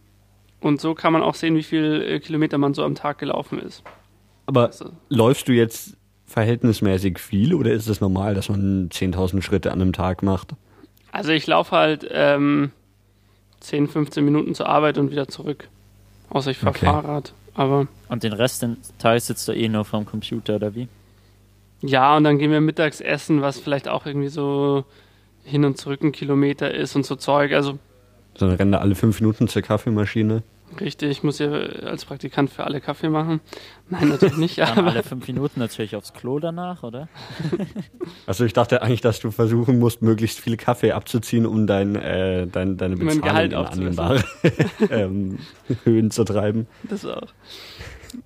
und 0.59 0.81
so 0.81 0.95
kann 0.95 1.13
man 1.13 1.21
auch 1.21 1.35
sehen, 1.35 1.55
wie 1.55 1.63
viele 1.63 2.05
äh, 2.05 2.19
Kilometer 2.19 2.57
man 2.57 2.73
so 2.73 2.83
am 2.83 2.95
Tag 2.95 3.19
gelaufen 3.19 3.59
ist. 3.59 3.83
Aber 4.45 4.67
also. 4.67 4.91
läufst 5.09 5.47
du 5.47 5.53
jetzt 5.53 5.97
verhältnismäßig 6.25 7.19
viel 7.19 7.53
oder 7.53 7.71
ist 7.71 7.87
es 7.87 8.01
normal, 8.01 8.33
dass 8.33 8.49
man 8.49 8.89
10.000 8.89 9.41
Schritte 9.41 9.71
an 9.71 9.81
einem 9.81 9.93
Tag 9.93 10.23
macht? 10.23 10.53
Also 11.11 11.31
ich 11.31 11.47
laufe 11.47 11.75
halt 11.75 12.07
ähm, 12.11 12.71
10, 13.61 13.87
15 13.87 14.23
Minuten 14.25 14.55
zur 14.55 14.67
Arbeit 14.67 14.97
und 14.97 15.11
wieder 15.11 15.27
zurück. 15.27 15.69
Außer 16.29 16.51
ich 16.51 16.57
fahre 16.57 16.75
okay. 16.75 16.85
Fahrrad. 16.85 17.33
Aber 17.53 17.87
und 18.09 18.23
den 18.23 18.33
Rest 18.33 18.63
des 18.63 18.77
Tages 18.99 19.27
sitzt 19.27 19.47
du 19.47 19.53
eh 19.53 19.69
nur 19.69 19.85
vom 19.85 20.05
Computer 20.05 20.55
oder 20.55 20.75
wie? 20.75 20.87
Ja, 21.81 22.17
und 22.17 22.23
dann 22.23 22.37
gehen 22.37 22.51
wir 22.51 22.61
mittags 22.61 22.99
essen, 22.99 23.41
was 23.41 23.59
vielleicht 23.59 23.87
auch 23.87 24.05
irgendwie 24.05 24.27
so 24.27 24.83
hin 25.43 25.63
und 25.63 25.77
zurück 25.77 26.01
ein 26.03 26.11
Kilometer 26.11 26.73
ist 26.73 26.95
und 26.95 27.05
so 27.05 27.15
Zeug. 27.15 27.53
Also 27.53 27.79
dann 28.37 28.51
rennen 28.51 28.71
da 28.71 28.79
alle 28.79 28.95
fünf 28.95 29.19
Minuten 29.21 29.47
zur 29.47 29.61
Kaffeemaschine. 29.61 30.43
Richtig, 30.79 31.09
ich 31.09 31.23
muss 31.23 31.39
ja 31.39 31.51
als 31.51 32.05
Praktikant 32.05 32.49
für 32.49 32.65
alle 32.65 32.81
Kaffee 32.81 33.07
machen. 33.07 33.39
Nein, 33.89 34.09
natürlich 34.09 34.37
nicht. 34.37 34.57
Dann 34.75 34.87
alle 34.87 35.03
fünf 35.03 35.27
Minuten 35.27 35.59
natürlich 35.59 35.95
aufs 35.95 36.13
Klo 36.13 36.39
danach, 36.39 36.83
oder? 36.83 37.07
Also 38.27 38.43
ich 38.43 38.53
dachte 38.53 38.81
eigentlich, 38.81 39.01
dass 39.01 39.19
du 39.19 39.29
versuchen 39.29 39.77
musst, 39.77 40.01
möglichst 40.01 40.39
viel 40.39 40.57
Kaffee 40.57 40.91
abzuziehen, 40.91 41.45
um 41.45 41.67
dein, 41.67 41.95
äh, 41.95 42.47
dein, 42.47 42.75
deine 42.75 42.95
Bezahlung 42.97 43.21
Gehalt 43.21 43.51
in 43.51 43.57
annehmbare 43.57 44.23
ähm, 44.89 45.37
Höhen 45.83 46.09
zu 46.09 46.23
treiben. 46.23 46.67
Das 46.89 47.05
auch. 47.05 47.27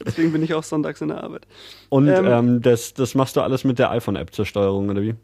Deswegen 0.05 0.31
bin 0.31 0.41
ich 0.41 0.53
auch 0.53 0.63
sonntags 0.63 1.01
in 1.01 1.09
der 1.09 1.23
Arbeit. 1.23 1.47
Und 1.89 2.07
ähm, 2.07 2.25
ähm, 2.25 2.61
das, 2.61 2.93
das 2.93 3.13
machst 3.13 3.35
du 3.35 3.41
alles 3.41 3.65
mit 3.65 3.77
der 3.77 3.91
iPhone-App 3.91 4.33
zur 4.33 4.45
Steuerung, 4.45 4.89
oder 4.89 5.01
wie? 5.01 5.15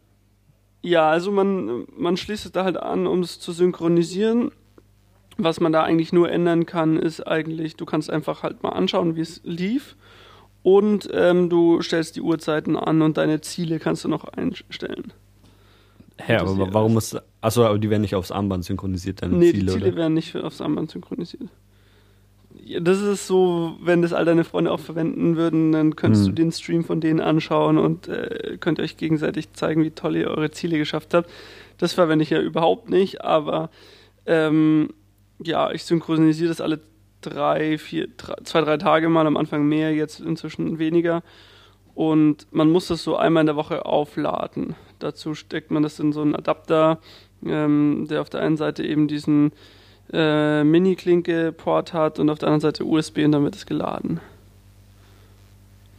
Ja, 0.82 1.10
also 1.10 1.30
man, 1.30 1.86
man 1.96 2.16
schließt 2.16 2.44
es 2.46 2.52
da 2.52 2.64
halt 2.64 2.76
an, 2.76 3.06
um 3.06 3.20
es 3.20 3.40
zu 3.40 3.52
synchronisieren 3.52 4.52
was 5.38 5.60
man 5.60 5.72
da 5.72 5.82
eigentlich 5.82 6.12
nur 6.12 6.30
ändern 6.30 6.66
kann, 6.66 6.98
ist 6.98 7.26
eigentlich, 7.26 7.76
du 7.76 7.84
kannst 7.84 8.10
einfach 8.10 8.42
halt 8.42 8.62
mal 8.62 8.70
anschauen, 8.70 9.16
wie 9.16 9.20
es 9.20 9.40
lief. 9.44 9.96
Und 10.62 11.08
ähm, 11.12 11.48
du 11.48 11.80
stellst 11.80 12.16
die 12.16 12.20
Uhrzeiten 12.20 12.76
an 12.76 13.00
und 13.02 13.18
deine 13.18 13.40
Ziele 13.40 13.78
kannst 13.78 14.04
du 14.04 14.08
noch 14.08 14.24
einstellen. 14.24 15.12
Hä, 16.18 16.36
aber 16.36 16.72
warum 16.72 16.94
muss. 16.94 17.16
Achso, 17.40 17.64
aber 17.64 17.78
die 17.78 17.90
werden 17.90 18.02
nicht 18.02 18.14
aufs 18.14 18.32
Armband 18.32 18.64
synchronisiert, 18.64 19.22
deine 19.22 19.36
nee, 19.36 19.52
Ziele, 19.52 19.66
die 19.66 19.72
Ziele 19.72 19.86
oder? 19.88 19.96
werden 19.96 20.14
nicht 20.14 20.34
aufs 20.34 20.60
Armband 20.60 20.90
synchronisiert. 20.90 21.50
Ja, 22.64 22.80
das 22.80 23.00
ist 23.00 23.26
so, 23.26 23.76
wenn 23.80 24.02
das 24.02 24.12
all 24.12 24.24
deine 24.24 24.42
Freunde 24.42 24.72
auch 24.72 24.80
verwenden 24.80 25.36
würden, 25.36 25.72
dann 25.72 25.94
könntest 25.94 26.26
hm. 26.26 26.34
du 26.34 26.42
den 26.42 26.52
Stream 26.52 26.84
von 26.84 27.00
denen 27.00 27.20
anschauen 27.20 27.78
und 27.78 28.08
äh, 28.08 28.56
könnt 28.58 28.80
euch 28.80 28.96
gegenseitig 28.96 29.52
zeigen, 29.52 29.84
wie 29.84 29.90
toll 29.90 30.16
ihr 30.16 30.28
eure 30.28 30.50
Ziele 30.50 30.78
geschafft 30.78 31.14
habt. 31.14 31.30
Das 31.78 31.92
verwende 31.92 32.22
ich 32.22 32.30
ja 32.30 32.40
überhaupt 32.40 32.88
nicht, 32.88 33.20
aber 33.22 33.70
ähm, 34.24 34.88
ja, 35.42 35.70
ich 35.70 35.84
synchronisiere 35.84 36.48
das 36.48 36.60
alle 36.60 36.80
drei, 37.20 37.78
vier, 37.78 38.08
drei, 38.16 38.36
zwei, 38.44 38.60
drei 38.60 38.76
Tage 38.76 39.08
mal, 39.08 39.26
am 39.26 39.36
Anfang 39.36 39.66
mehr, 39.66 39.94
jetzt 39.94 40.20
inzwischen 40.20 40.78
weniger. 40.78 41.22
Und 41.94 42.46
man 42.50 42.70
muss 42.70 42.88
das 42.88 43.02
so 43.02 43.16
einmal 43.16 43.42
in 43.42 43.46
der 43.46 43.56
Woche 43.56 43.86
aufladen. 43.86 44.74
Dazu 44.98 45.34
steckt 45.34 45.70
man 45.70 45.82
das 45.82 45.98
in 45.98 46.12
so 46.12 46.20
einen 46.20 46.34
Adapter, 46.34 46.98
ähm, 47.44 48.06
der 48.08 48.20
auf 48.20 48.30
der 48.30 48.40
einen 48.40 48.56
Seite 48.56 48.84
eben 48.84 49.08
diesen 49.08 49.52
äh, 50.12 50.62
Mini-Klinke-Port 50.62 51.92
hat 51.92 52.18
und 52.18 52.30
auf 52.30 52.38
der 52.38 52.48
anderen 52.48 52.60
Seite 52.60 52.84
USB 52.84 53.24
und 53.24 53.32
dann 53.32 53.44
wird 53.44 53.56
es 53.56 53.66
geladen. 53.66 54.20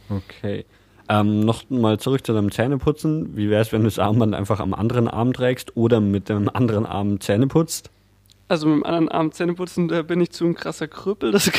Okay. 0.08 0.64
Ähm, 1.08 1.40
noch 1.40 1.68
mal 1.70 1.98
zurück 1.98 2.24
zu 2.24 2.32
deinem 2.32 2.50
Zähneputzen. 2.50 3.36
Wie 3.36 3.50
wäre 3.50 3.62
es, 3.62 3.72
wenn 3.72 3.82
du 3.82 3.88
das 3.88 3.98
Armband 3.98 4.34
einfach 4.34 4.60
am 4.60 4.74
anderen 4.74 5.08
Arm 5.08 5.32
trägst 5.32 5.76
oder 5.76 6.00
mit 6.00 6.28
dem 6.28 6.48
anderen 6.54 6.86
Arm 6.86 7.20
Zähne 7.20 7.46
putzt? 7.46 7.90
Also 8.48 8.66
mit 8.66 8.76
dem 8.76 8.84
anderen 8.84 9.08
Arm 9.08 9.32
Zähne 9.32 9.54
putzen, 9.54 9.88
da 9.88 10.02
bin 10.02 10.20
ich 10.20 10.30
zu 10.30 10.46
ein 10.46 10.54
krasser 10.54 10.88
Krüppel. 10.88 11.32
Das 11.32 11.50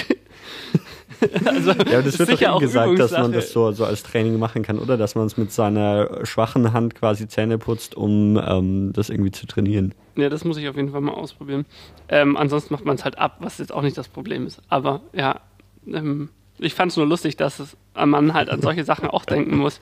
also, 1.46 1.72
ja, 1.72 2.02
das 2.02 2.18
wird 2.18 2.42
doch 2.42 2.50
auch 2.50 2.60
gesagt, 2.60 2.98
dass 2.98 3.12
man 3.12 3.32
das 3.32 3.52
so, 3.52 3.72
so 3.72 3.86
als 3.86 4.04
Training 4.04 4.40
machen 4.40 4.64
kann, 4.64 4.80
oder? 4.80 4.98
Dass 4.98 5.16
man 5.16 5.26
es 5.26 5.38
mit 5.38 5.52
seiner 5.52 6.26
schwachen 6.26 6.74
Hand 6.74 6.96
quasi 6.96 7.28
Zähne 7.28 7.58
putzt, 7.58 7.96
um 7.96 8.42
ähm, 8.44 8.94
das 8.94 9.10
irgendwie 9.10 9.32
zu 9.32 9.46
trainieren. 9.46 9.94
Ja, 10.16 10.30
das 10.30 10.44
muss 10.46 10.58
ich 10.58 10.68
auf 10.68 10.76
jeden 10.76 10.92
Fall 10.92 11.02
mal 11.02 11.14
ausprobieren. 11.14 11.66
Ähm, 12.08 12.38
ansonsten 12.38 12.74
macht 12.74 12.86
man 12.86 12.96
es 12.96 13.04
halt 13.04 13.18
ab, 13.18 13.38
was 13.40 13.58
jetzt 13.58 13.74
auch 13.74 13.82
nicht 13.82 13.98
das 13.98 14.08
Problem 14.08 14.48
ist. 14.48 14.62
Aber 14.70 15.02
ja, 15.14 15.42
ähm, 15.88 16.30
Ich 16.58 16.74
fand 16.74 16.92
es 16.92 16.98
nur 16.98 17.06
lustig, 17.08 17.38
dass 17.38 17.60
es, 17.60 17.78
man 17.96 18.34
halt 18.34 18.50
an 18.50 18.62
solche 18.62 18.84
Sachen 18.84 19.10
auch 19.10 19.26
denken 19.26 19.58
muss 19.58 19.80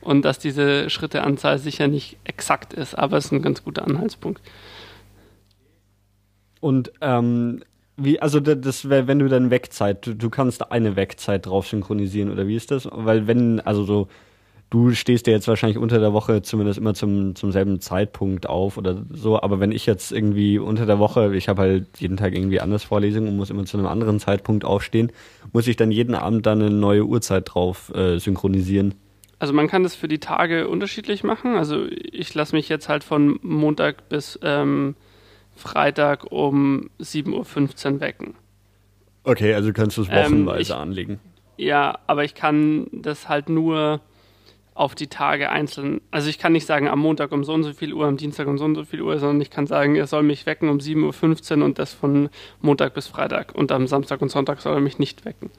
und 0.00 0.24
dass 0.24 0.38
diese 0.38 0.88
Schritteanzahl 0.90 1.58
sicher 1.58 1.88
nicht 1.88 2.16
exakt 2.24 2.72
ist, 2.72 2.94
aber 2.94 3.16
es 3.16 3.26
ist 3.26 3.32
ein 3.32 3.42
ganz 3.42 3.64
guter 3.64 3.84
Anhaltspunkt. 3.86 4.40
Und 6.66 6.90
ähm, 7.00 7.62
wie, 7.96 8.20
also 8.20 8.40
das 8.40 8.90
wäre, 8.90 9.06
wenn 9.06 9.20
du 9.20 9.28
dann 9.28 9.52
Wegzeit, 9.52 10.04
du, 10.04 10.16
du 10.16 10.30
kannst 10.30 10.72
eine 10.72 10.96
Wegzeit 10.96 11.46
drauf 11.46 11.68
synchronisieren 11.68 12.28
oder 12.32 12.48
wie 12.48 12.56
ist 12.56 12.72
das? 12.72 12.88
Weil 12.90 13.28
wenn, 13.28 13.60
also 13.60 13.84
so, 13.84 14.08
du 14.68 14.90
stehst 14.90 15.28
ja 15.28 15.32
jetzt 15.32 15.46
wahrscheinlich 15.46 15.78
unter 15.78 16.00
der 16.00 16.12
Woche 16.12 16.42
zumindest 16.42 16.80
immer 16.80 16.94
zum, 16.94 17.36
zum 17.36 17.52
selben 17.52 17.78
Zeitpunkt 17.78 18.48
auf 18.48 18.78
oder 18.78 19.00
so, 19.12 19.40
aber 19.40 19.60
wenn 19.60 19.70
ich 19.70 19.86
jetzt 19.86 20.10
irgendwie 20.10 20.58
unter 20.58 20.86
der 20.86 20.98
Woche, 20.98 21.36
ich 21.36 21.48
habe 21.48 21.62
halt 21.62 21.86
jeden 21.98 22.16
Tag 22.16 22.34
irgendwie 22.34 22.60
anders 22.60 22.82
Vorlesungen 22.82 23.28
und 23.28 23.36
muss 23.36 23.50
immer 23.50 23.64
zu 23.64 23.78
einem 23.78 23.86
anderen 23.86 24.18
Zeitpunkt 24.18 24.64
aufstehen, 24.64 25.12
muss 25.52 25.68
ich 25.68 25.76
dann 25.76 25.92
jeden 25.92 26.16
Abend 26.16 26.46
dann 26.46 26.60
eine 26.60 26.72
neue 26.72 27.04
Uhrzeit 27.04 27.44
drauf 27.54 27.94
äh, 27.94 28.18
synchronisieren. 28.18 28.94
Also 29.38 29.52
man 29.52 29.68
kann 29.68 29.84
das 29.84 29.94
für 29.94 30.08
die 30.08 30.18
Tage 30.18 30.66
unterschiedlich 30.66 31.22
machen. 31.22 31.54
Also 31.54 31.86
ich 31.86 32.34
lasse 32.34 32.56
mich 32.56 32.68
jetzt 32.68 32.88
halt 32.88 33.04
von 33.04 33.38
Montag 33.42 34.08
bis 34.08 34.36
ähm, 34.42 34.96
Freitag 35.56 36.30
um 36.30 36.90
7.15 37.00 37.94
Uhr 37.94 38.00
wecken. 38.00 38.34
Okay, 39.24 39.54
also 39.54 39.72
kannst 39.72 39.96
du 39.96 40.02
es 40.02 40.08
wochenweise 40.08 40.56
ähm, 40.56 40.60
ich, 40.60 40.74
anlegen. 40.74 41.20
Ja, 41.56 41.98
aber 42.06 42.24
ich 42.24 42.34
kann 42.34 42.86
das 42.92 43.28
halt 43.28 43.48
nur 43.48 44.00
auf 44.74 44.94
die 44.94 45.06
Tage 45.06 45.50
einzeln. 45.50 46.02
Also 46.10 46.28
ich 46.28 46.38
kann 46.38 46.52
nicht 46.52 46.66
sagen, 46.66 46.86
am 46.86 47.00
Montag 47.00 47.32
um 47.32 47.42
so 47.44 47.54
und 47.54 47.64
so 47.64 47.72
viel 47.72 47.94
Uhr, 47.94 48.06
am 48.06 48.18
Dienstag 48.18 48.46
um 48.46 48.58
so 48.58 48.64
und 48.66 48.74
so 48.74 48.84
viel 48.84 49.00
Uhr, 49.00 49.18
sondern 49.18 49.40
ich 49.40 49.50
kann 49.50 49.66
sagen, 49.66 49.96
er 49.96 50.06
soll 50.06 50.22
mich 50.22 50.44
wecken 50.44 50.68
um 50.68 50.78
7.15 50.78 51.58
Uhr 51.58 51.64
und 51.64 51.78
das 51.78 51.94
von 51.94 52.28
Montag 52.60 52.92
bis 52.92 53.06
Freitag. 53.06 53.54
Und 53.54 53.72
am 53.72 53.86
Samstag 53.86 54.20
und 54.20 54.28
Sonntag 54.28 54.60
soll 54.60 54.74
er 54.74 54.80
mich 54.80 54.98
nicht 54.98 55.24
wecken. 55.24 55.50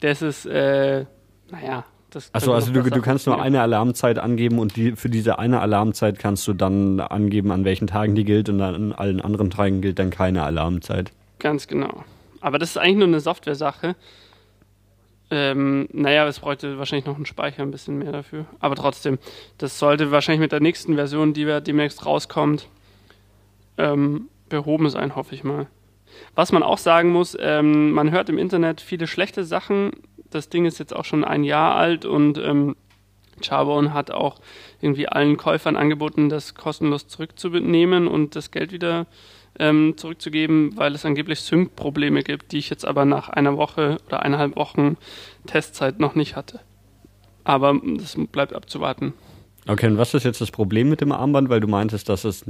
Das 0.00 0.20
ist, 0.20 0.44
äh, 0.44 1.06
naja, 1.50 1.84
das 2.14 2.32
Achso, 2.32 2.52
also 2.52 2.72
du, 2.72 2.82
du 2.82 3.00
kannst 3.00 3.26
nur 3.26 3.40
eine 3.40 3.60
Alarmzeit 3.60 4.18
angeben 4.18 4.58
und 4.58 4.76
die, 4.76 4.92
für 4.92 5.08
diese 5.08 5.38
eine 5.38 5.60
Alarmzeit 5.60 6.18
kannst 6.18 6.46
du 6.48 6.52
dann 6.52 7.00
angeben, 7.00 7.50
an 7.50 7.64
welchen 7.64 7.86
Tagen 7.86 8.14
die 8.14 8.24
gilt 8.24 8.48
und 8.48 8.60
an 8.60 8.92
allen 8.92 9.20
anderen 9.20 9.50
Tagen 9.50 9.80
gilt 9.80 9.98
dann 9.98 10.10
keine 10.10 10.42
Alarmzeit. 10.42 11.12
Ganz 11.38 11.66
genau. 11.66 12.04
Aber 12.40 12.58
das 12.58 12.70
ist 12.70 12.76
eigentlich 12.76 12.98
nur 12.98 13.08
eine 13.08 13.20
Software-Sache. 13.20 13.96
Ähm, 15.30 15.88
naja, 15.92 16.26
es 16.26 16.40
bräuchte 16.40 16.78
wahrscheinlich 16.78 17.06
noch 17.06 17.16
einen 17.16 17.26
Speicher 17.26 17.62
ein 17.62 17.70
bisschen 17.70 17.98
mehr 17.98 18.12
dafür. 18.12 18.46
Aber 18.60 18.76
trotzdem, 18.76 19.18
das 19.58 19.78
sollte 19.78 20.10
wahrscheinlich 20.10 20.40
mit 20.40 20.52
der 20.52 20.60
nächsten 20.60 20.94
Version, 20.94 21.32
die 21.32 21.46
wir 21.46 21.60
demnächst 21.60 22.04
rauskommt, 22.04 22.68
ähm, 23.78 24.28
behoben 24.48 24.90
sein, 24.90 25.16
hoffe 25.16 25.34
ich 25.34 25.42
mal. 25.42 25.66
Was 26.34 26.52
man 26.52 26.62
auch 26.62 26.78
sagen 26.78 27.10
muss, 27.10 27.36
ähm, 27.40 27.92
man 27.92 28.10
hört 28.10 28.28
im 28.28 28.38
Internet 28.38 28.80
viele 28.80 29.06
schlechte 29.06 29.44
Sachen 29.44 29.92
das 30.34 30.48
Ding 30.48 30.66
ist 30.66 30.78
jetzt 30.78 30.94
auch 30.94 31.04
schon 31.04 31.24
ein 31.24 31.44
Jahr 31.44 31.76
alt 31.76 32.04
und 32.04 32.38
ähm, 32.38 32.76
Charbon 33.42 33.92
hat 33.92 34.10
auch 34.10 34.40
irgendwie 34.80 35.08
allen 35.08 35.36
Käufern 35.36 35.76
angeboten, 35.76 36.28
das 36.28 36.54
kostenlos 36.54 37.08
zurückzunehmen 37.08 38.06
und 38.06 38.36
das 38.36 38.50
Geld 38.50 38.72
wieder 38.72 39.06
ähm, 39.58 39.94
zurückzugeben, 39.96 40.76
weil 40.76 40.94
es 40.94 41.04
angeblich 41.04 41.40
Sync-Probleme 41.40 42.22
gibt, 42.22 42.52
die 42.52 42.58
ich 42.58 42.70
jetzt 42.70 42.84
aber 42.84 43.04
nach 43.04 43.28
einer 43.28 43.56
Woche 43.56 43.98
oder 44.06 44.22
eineinhalb 44.22 44.56
Wochen 44.56 44.96
Testzeit 45.46 46.00
noch 46.00 46.14
nicht 46.14 46.36
hatte. 46.36 46.60
Aber 47.44 47.78
das 47.98 48.16
bleibt 48.32 48.54
abzuwarten. 48.54 49.12
Okay, 49.66 49.86
und 49.86 49.98
was 49.98 50.14
ist 50.14 50.24
jetzt 50.24 50.40
das 50.40 50.50
Problem 50.50 50.88
mit 50.88 51.00
dem 51.00 51.12
Armband, 51.12 51.48
weil 51.48 51.60
du 51.60 51.68
meintest, 51.68 52.08
dass 52.08 52.24
es 52.24 52.44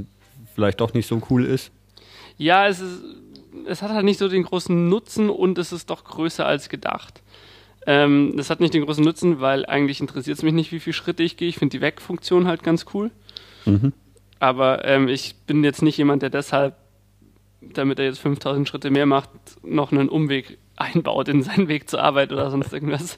vielleicht 0.55 0.81
doch 0.81 0.95
nicht 0.95 1.07
so 1.07 1.21
cool 1.31 1.45
ist? 1.45 1.71
Ja, 2.37 2.67
es 2.67 2.81
ist, 2.81 3.03
es 3.67 3.83
hat 3.83 3.91
halt 3.91 4.05
nicht 4.05 4.19
so 4.19 4.29
den 4.29 4.43
großen 4.43 4.89
Nutzen 4.89 5.31
und 5.31 5.59
es 5.59 5.73
ist 5.73 5.91
doch 5.91 6.05
größer 6.05 6.47
als 6.47 6.69
gedacht. 6.69 7.23
Ähm, 7.87 8.35
das 8.37 8.51
hat 8.51 8.61
nicht 8.61 8.75
den 8.75 8.85
großen 8.85 9.05
Nutzen, 9.05 9.41
weil 9.41 9.67
eigentlich 9.67 10.01
interessiert 10.01 10.37
es 10.37 10.43
mich 10.43 10.55
nicht, 10.55 10.73
wie 10.73 10.81
viele 10.81 10.95
Schritte 10.95 11.23
ich 11.23 11.37
gehe. 11.37 11.49
Ich 11.49 11.59
finde 11.59 11.77
die 11.77 11.83
Weg-Funktion 11.83 12.47
halt 12.47 12.63
ganz 12.63 12.87
cool. 12.95 13.11
Mhm. 13.65 13.93
Aber 14.41 14.85
ähm, 14.85 15.09
ich 15.09 15.37
bin 15.47 15.65
jetzt 15.65 15.83
nicht 15.83 15.99
jemand, 15.99 16.23
der 16.23 16.31
deshalb, 16.31 16.75
damit 17.61 17.99
er 17.99 18.07
jetzt 18.07 18.21
5000 18.21 18.69
Schritte 18.69 18.91
mehr 18.91 19.07
macht, 19.07 19.31
noch 19.63 19.93
einen 19.93 20.09
Umweg 20.09 20.59
einbaut 20.77 21.29
in 21.29 21.43
seinen 21.43 21.69
Weg 21.69 21.89
zur 21.89 22.03
Arbeit 22.03 22.33
oder 22.33 22.51
sonst 22.51 22.73
irgendwas. 22.73 23.17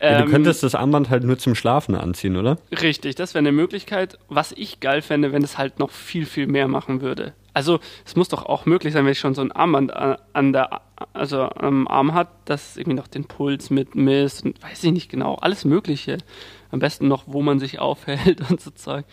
Ja, 0.00 0.18
du 0.18 0.24
ähm, 0.24 0.30
könntest 0.30 0.62
das 0.62 0.74
Armband 0.74 1.10
halt 1.10 1.24
nur 1.24 1.38
zum 1.38 1.54
Schlafen 1.54 1.94
anziehen, 1.94 2.36
oder? 2.36 2.58
Richtig, 2.70 3.16
das 3.16 3.34
wäre 3.34 3.40
eine 3.40 3.52
Möglichkeit. 3.52 4.18
Was 4.28 4.52
ich 4.52 4.80
geil 4.80 5.02
fände, 5.02 5.32
wenn 5.32 5.42
es 5.42 5.58
halt 5.58 5.78
noch 5.78 5.90
viel, 5.90 6.26
viel 6.26 6.46
mehr 6.46 6.68
machen 6.68 7.00
würde. 7.00 7.34
Also 7.52 7.80
es 8.06 8.14
muss 8.14 8.28
doch 8.28 8.46
auch 8.46 8.66
möglich 8.66 8.92
sein, 8.92 9.04
wenn 9.04 9.12
ich 9.12 9.18
schon 9.18 9.34
so 9.34 9.42
ein 9.42 9.50
Armband 9.50 9.92
an 9.92 10.52
der, 10.52 10.80
also 11.12 11.42
am 11.42 11.88
Arm 11.88 12.14
hat, 12.14 12.28
dass 12.44 12.76
irgendwie 12.76 12.96
noch 12.96 13.08
den 13.08 13.24
Puls 13.24 13.70
mit 13.70 13.96
misst 13.96 14.44
und 14.44 14.62
weiß 14.62 14.84
ich 14.84 14.92
nicht 14.92 15.10
genau, 15.10 15.34
alles 15.34 15.64
Mögliche. 15.64 16.18
Am 16.70 16.78
besten 16.78 17.08
noch, 17.08 17.24
wo 17.26 17.42
man 17.42 17.58
sich 17.58 17.78
aufhält 17.80 18.48
und 18.48 18.60
so 18.60 18.70
Zeug. 18.70 19.04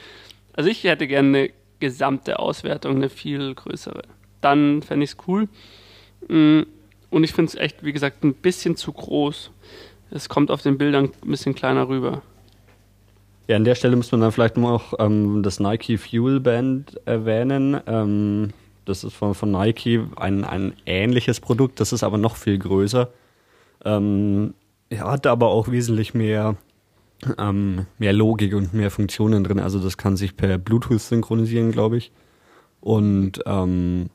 Also 0.54 0.70
ich 0.70 0.84
hätte 0.84 1.08
gerne 1.08 1.28
eine 1.28 1.50
gesamte 1.80 2.38
Auswertung, 2.38 2.98
eine 2.98 3.10
viel 3.10 3.56
größere. 3.56 4.04
Dann 4.42 4.84
fände 4.84 5.06
ich 5.06 5.12
es 5.12 5.18
cool. 5.28 5.50
Mm, 6.28 6.62
und 7.10 7.24
ich 7.24 7.34
finde 7.34 7.50
es 7.50 7.56
echt, 7.56 7.84
wie 7.84 7.94
gesagt, 7.94 8.24
ein 8.24 8.34
bisschen 8.34 8.76
zu 8.76 8.94
groß. 8.94 9.52
Es 10.12 10.30
kommt 10.30 10.52
auf 10.52 10.62
den 10.62 10.78
Bildern 10.78 11.12
ein 11.24 11.30
bisschen 11.30 11.56
kleiner 11.56 11.88
rüber. 11.88 12.22
Ja, 13.48 13.58
an 13.58 13.64
der 13.64 13.76
Stelle 13.76 13.96
muss 13.96 14.12
man 14.12 14.22
dann 14.22 14.32
vielleicht 14.32 14.58
noch 14.58 14.94
ähm, 15.00 15.44
das 15.44 15.60
Nike 15.60 15.98
Fuel 15.98 16.40
Band 16.40 17.00
erwähnen. 17.06 17.80
Ähm, 17.86 18.54
das 18.86 19.04
ist 19.04 19.14
von, 19.14 19.34
von 19.36 19.52
Nike 19.52 20.02
ein, 20.16 20.44
ein 20.44 20.74
ähnliches 20.86 21.40
Produkt, 21.40 21.80
das 21.80 21.94
ist 21.94 22.04
aber 22.04 22.18
noch 22.18 22.36
viel 22.36 22.58
größer. 22.58 23.10
Ähm, 23.84 24.54
er 24.90 25.12
hat 25.12 25.28
aber 25.28 25.48
auch 25.48 25.70
wesentlich 25.70 26.14
mehr, 26.14 26.56
ähm, 27.38 27.86
mehr 27.98 28.14
Logik 28.14 28.54
und 28.54 28.74
mehr 28.74 28.92
Funktionen 28.92 29.44
drin. 29.44 29.60
Also 29.60 29.80
das 29.80 29.98
kann 29.98 30.18
sich 30.18 30.38
per 30.38 30.58
Bluetooth 30.58 31.02
synchronisieren, 31.02 31.72
glaube 31.72 31.98
ich. 31.98 32.12
Und 32.82 33.42
ähm, 33.46 34.10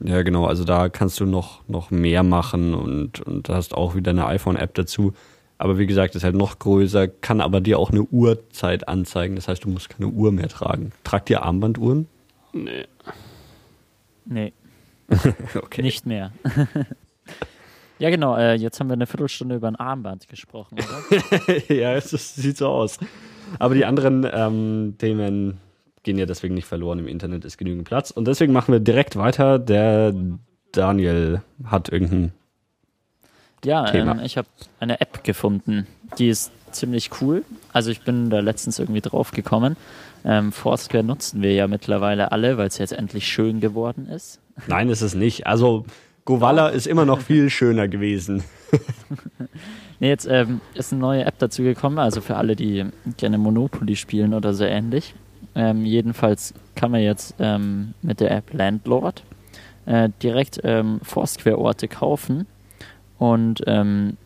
ja, 0.00 0.22
genau, 0.22 0.46
also 0.46 0.64
da 0.64 0.88
kannst 0.88 1.20
du 1.20 1.26
noch, 1.26 1.66
noch 1.68 1.90
mehr 1.90 2.22
machen 2.22 2.74
und, 2.74 3.20
und 3.20 3.48
hast 3.48 3.74
auch 3.74 3.94
wieder 3.94 4.10
eine 4.10 4.26
iPhone-App 4.26 4.74
dazu. 4.74 5.14
Aber 5.56 5.78
wie 5.78 5.86
gesagt, 5.86 6.14
ist 6.14 6.24
halt 6.24 6.34
noch 6.34 6.58
größer, 6.58 7.06
kann 7.08 7.40
aber 7.40 7.60
dir 7.60 7.78
auch 7.78 7.90
eine 7.90 8.02
Uhrzeit 8.02 8.88
anzeigen. 8.88 9.36
Das 9.36 9.48
heißt, 9.48 9.64
du 9.64 9.68
musst 9.68 9.88
keine 9.88 10.08
Uhr 10.08 10.32
mehr 10.32 10.48
tragen. 10.48 10.92
Tragt 11.04 11.30
ihr 11.30 11.42
Armbanduhren? 11.42 12.08
Nee. 12.52 12.86
Nee. 14.24 14.52
okay. 15.54 15.82
Nicht 15.82 16.06
mehr. 16.06 16.32
ja, 17.98 18.10
genau. 18.10 18.36
Äh, 18.36 18.54
jetzt 18.54 18.80
haben 18.80 18.88
wir 18.88 18.94
eine 18.94 19.06
Viertelstunde 19.06 19.54
über 19.54 19.68
ein 19.68 19.76
Armband 19.76 20.28
gesprochen, 20.28 20.78
oder? 20.78 21.62
ja, 21.74 21.94
es 21.94 22.12
ist, 22.12 22.34
sieht 22.34 22.56
so 22.56 22.68
aus. 22.68 22.98
Aber 23.58 23.74
die 23.74 23.84
anderen 23.84 24.28
ähm, 24.30 24.96
Themen 24.98 25.60
gehen 26.04 26.18
ja 26.18 26.26
deswegen 26.26 26.54
nicht 26.54 26.66
verloren. 26.66 27.00
Im 27.00 27.08
Internet 27.08 27.44
ist 27.44 27.58
genügend 27.58 27.84
Platz. 27.84 28.10
Und 28.10 28.28
deswegen 28.28 28.52
machen 28.52 28.72
wir 28.72 28.80
direkt 28.80 29.16
weiter. 29.16 29.58
Der 29.58 30.14
Daniel 30.72 31.42
hat 31.64 31.88
irgendeinen 31.88 32.32
ja, 33.64 33.92
ähm, 33.92 34.20
ich 34.22 34.36
habe 34.36 34.48
eine 34.78 35.00
App 35.00 35.24
gefunden, 35.24 35.86
die 36.18 36.28
ist 36.28 36.52
ziemlich 36.70 37.10
cool. 37.20 37.44
Also 37.72 37.90
ich 37.90 38.02
bin 38.02 38.30
da 38.30 38.40
letztens 38.40 38.78
irgendwie 38.78 39.00
drauf 39.00 39.30
gekommen. 39.30 39.76
Ähm, 40.24 40.52
Foursquare 40.52 41.04
nutzen 41.04 41.42
wir 41.42 41.54
ja 41.54 41.66
mittlerweile 41.66 42.32
alle, 42.32 42.58
weil 42.58 42.66
es 42.66 42.78
jetzt 42.78 42.92
endlich 42.92 43.26
schön 43.26 43.60
geworden 43.60 44.06
ist. 44.08 44.40
Nein, 44.66 44.88
ist 44.88 45.00
es 45.00 45.14
nicht. 45.14 45.46
Also 45.46 45.84
Govala 46.24 46.68
ist 46.68 46.86
immer 46.86 47.04
noch 47.04 47.20
viel 47.22 47.50
schöner 47.50 47.88
gewesen. 47.88 48.44
nee, 50.00 50.08
jetzt 50.08 50.26
ähm, 50.26 50.60
ist 50.74 50.92
eine 50.92 51.00
neue 51.00 51.24
App 51.24 51.38
dazu 51.38 51.62
gekommen, 51.62 51.98
also 51.98 52.20
für 52.20 52.36
alle, 52.36 52.56
die 52.56 52.84
gerne 53.16 53.38
Monopoly 53.38 53.96
spielen 53.96 54.34
oder 54.34 54.52
so 54.54 54.64
ähnlich. 54.64 55.14
Ähm, 55.54 55.84
jedenfalls 55.84 56.54
kann 56.74 56.90
man 56.90 57.00
jetzt 57.00 57.34
ähm, 57.38 57.94
mit 58.02 58.20
der 58.20 58.30
App 58.30 58.52
Landlord 58.52 59.22
äh, 59.86 60.08
direkt 60.22 60.60
ähm, 60.64 61.00
Foursquare-Orte 61.02 61.88
kaufen 61.88 62.46
und 63.18 63.62
ähm, 63.66 64.16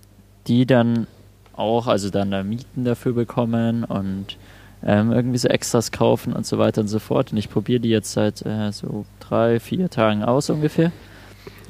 die 0.47 0.67
dann 0.67 1.07
auch, 1.55 1.87
also 1.87 2.11
dann 2.11 2.31
da 2.31 2.43
Mieten 2.43 2.85
dafür 2.85 3.13
bekommen 3.13 3.85
und 3.85 4.37
ähm, 4.85 5.13
irgendwie 5.13 5.39
so 5.39 5.49
Extras 5.49 5.91
kaufen 5.91 6.33
und 6.33 6.47
so 6.47 6.59
weiter 6.59 6.81
und 6.81 6.89
so 6.89 6.99
fort. 6.99 7.33
Und 7.33 7.39
ich 7.39 7.51
probiere 7.51 7.81
die 7.81 7.91
jetzt 7.91 8.13
seit 8.13 8.45
äh, 8.47 8.71
so 8.73 9.05
drei, 9.21 9.61
vier 9.61 9.91
Tagen 9.91 10.23
aus 10.23 10.51
ungefähr 10.51 10.93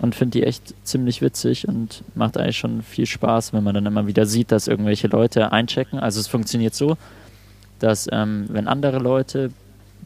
und 0.00 0.14
finde 0.14 0.38
die 0.38 0.44
echt 0.44 0.74
ziemlich 0.84 1.22
witzig 1.22 1.66
und 1.66 2.04
macht 2.14 2.36
eigentlich 2.36 2.58
schon 2.58 2.82
viel 2.82 3.06
Spaß, 3.06 3.52
wenn 3.52 3.64
man 3.64 3.74
dann 3.74 3.86
immer 3.86 4.06
wieder 4.06 4.26
sieht, 4.26 4.52
dass 4.52 4.68
irgendwelche 4.68 5.08
Leute 5.08 5.52
einchecken. 5.52 5.98
Also 5.98 6.20
es 6.20 6.28
funktioniert 6.28 6.74
so, 6.74 6.96
dass 7.78 8.08
ähm, 8.10 8.46
wenn 8.48 8.68
andere 8.68 8.98
Leute 8.98 9.50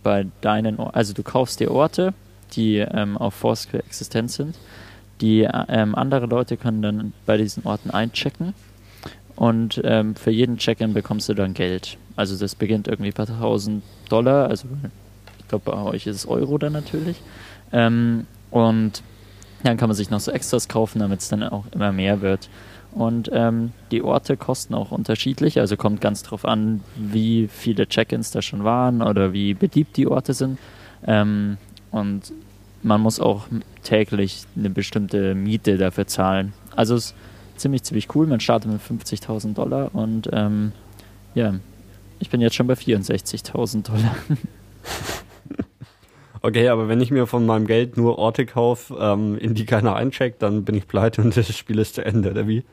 bei 0.03 0.27
deinen, 0.41 0.79
also 0.81 1.13
du 1.13 1.23
kaufst 1.23 1.61
dir 1.61 1.71
Orte, 1.71 2.15
die 2.53 2.79
ähm, 2.79 3.17
auf 3.17 3.35
Foursquare 3.35 3.85
existent 3.85 4.31
sind 4.31 4.57
die 5.23 5.49
ähm, 5.69 5.95
andere 5.95 6.27
Leute 6.27 6.57
können 6.57 6.83
dann 6.83 7.13
bei 7.25 7.37
diesen 7.37 7.65
Orten 7.65 7.91
einchecken 7.91 8.55
und 9.37 9.81
ähm, 9.85 10.17
für 10.17 10.33
jeden 10.33 10.59
Check-in 10.59 10.93
bekommst 10.93 11.29
du 11.29 11.35
dann 11.35 11.55
Geld. 11.55 11.97
Also 12.17 12.37
das 12.37 12.57
beginnt 12.57 12.89
irgendwie 12.89 13.13
bei 13.13 13.23
1000 13.23 13.83
Dollar, 14.11 14.49
also 14.49 14.67
ich 15.39 15.49
glaube 15.49 15.71
bei 15.71 15.81
euch 15.81 16.07
ist 16.09 16.17
es 16.17 16.27
Euro 16.27 16.59
dann 16.59 16.73
natürlich. 16.73 17.17
Ähm, 17.73 18.27
und 18.51 19.03
Dann 19.63 19.77
kann 19.77 19.89
man 19.89 19.97
sich 19.97 20.11
noch 20.11 20.19
so 20.19 20.33
Extras 20.33 20.67
kaufen, 20.67 20.99
damit 20.99 21.21
es 21.21 21.29
dann 21.29 21.45
auch 21.45 21.65
immer 21.71 21.93
mehr 21.93 22.21
wird. 22.21 22.49
Und 22.93 23.31
ähm, 23.33 23.73
die 23.91 24.03
Orte 24.03 24.37
kosten 24.37 24.75
auch 24.75 24.93
unterschiedlich, 24.93 25.59
also 25.59 25.77
kommt 25.77 26.01
ganz 26.01 26.23
drauf 26.23 26.45
an, 26.45 26.83
wie 26.95 27.49
viele 27.49 27.87
Check-ins 27.87 28.31
da 28.31 28.43
schon 28.43 28.65
waren 28.65 29.01
oder 29.01 29.33
wie 29.33 29.55
beliebt 29.55 29.97
die 29.97 30.07
Orte 30.07 30.35
sind. 30.35 30.59
Ähm, 31.07 31.57
und 31.91 32.33
man 32.83 33.01
muss 33.01 33.19
auch 33.19 33.47
täglich 33.83 34.45
eine 34.57 34.71
bestimmte 34.71 35.35
Miete 35.35 35.79
dafür 35.79 36.07
zahlen. 36.07 36.53
Also 36.77 36.95
es 36.95 37.07
ist 37.07 37.15
ziemlich, 37.57 37.83
ziemlich 37.83 38.15
cool. 38.15 38.27
Man 38.27 38.41
startet 38.41 38.71
mit 38.71 38.83
50.000 38.83 39.55
Dollar 39.55 39.95
und 39.95 40.29
ähm, 40.33 40.73
ja, 41.35 41.55
ich 42.19 42.29
bin 42.29 42.41
jetzt 42.41 42.55
schon 42.55 42.67
bei 42.67 42.75
64.000 42.75 43.85
Dollar. 43.85 44.17
Okay, 46.45 46.69
aber 46.69 46.89
wenn 46.89 47.01
ich 47.01 47.13
mir 47.13 47.29
von 47.29 47.47
meinem 47.47 47.69
Geld 47.69 47.97
nur 47.97 48.19
Orte 48.19 48.47
kaufe, 48.47 48.97
ähm, 48.99 49.39
in 49.39 49.55
die 49.55 49.65
keiner 49.65 49.95
eincheckt, 49.95 50.43
dann 50.43 50.65
bin 50.65 50.75
ich 50.75 50.89
pleite 50.89 51.23
und 51.23 51.37
das 51.37 51.57
Spiel 51.57 51.79
ist 51.79 51.95
zu 51.95 52.05
Ende, 52.05 52.33
oder 52.33 52.49
wie? 52.49 52.65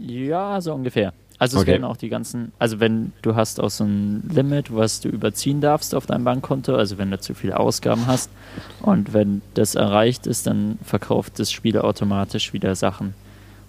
Ja, 0.00 0.60
so 0.60 0.74
ungefähr. 0.74 1.12
Also 1.40 1.56
es 1.56 1.62
Okay. 1.62 1.72
werden 1.72 1.84
auch 1.84 1.96
die 1.96 2.08
ganzen, 2.08 2.50
also 2.58 2.80
wenn 2.80 3.12
du 3.22 3.36
hast 3.36 3.60
auch 3.60 3.70
so 3.70 3.84
ein 3.84 4.28
Limit, 4.32 4.74
was 4.74 5.00
du 5.00 5.08
überziehen 5.08 5.60
darfst 5.60 5.94
auf 5.94 6.04
deinem 6.06 6.24
Bankkonto, 6.24 6.74
also 6.74 6.98
wenn 6.98 7.12
du 7.12 7.20
zu 7.20 7.32
viele 7.34 7.60
Ausgaben 7.60 8.06
hast 8.08 8.28
und 8.82 9.12
wenn 9.12 9.40
das 9.54 9.76
erreicht 9.76 10.26
ist, 10.26 10.48
dann 10.48 10.78
verkauft 10.82 11.38
das 11.38 11.52
Spiel 11.52 11.78
automatisch 11.78 12.52
wieder 12.52 12.74
Sachen. 12.74 13.14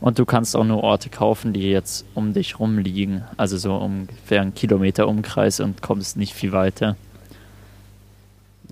Und 0.01 0.17
du 0.17 0.25
kannst 0.25 0.55
auch 0.55 0.63
nur 0.63 0.81
Orte 0.83 1.09
kaufen, 1.09 1.53
die 1.53 1.69
jetzt 1.69 2.05
um 2.15 2.33
dich 2.33 2.57
rumliegen, 2.59 3.23
also 3.37 3.57
so 3.57 3.75
ungefähr 3.75 4.41
einen 4.41 4.55
Kilometer 4.55 5.07
Umkreis 5.07 5.59
und 5.59 5.81
kommst 5.83 6.17
nicht 6.17 6.33
viel 6.33 6.53
weiter. 6.53 6.95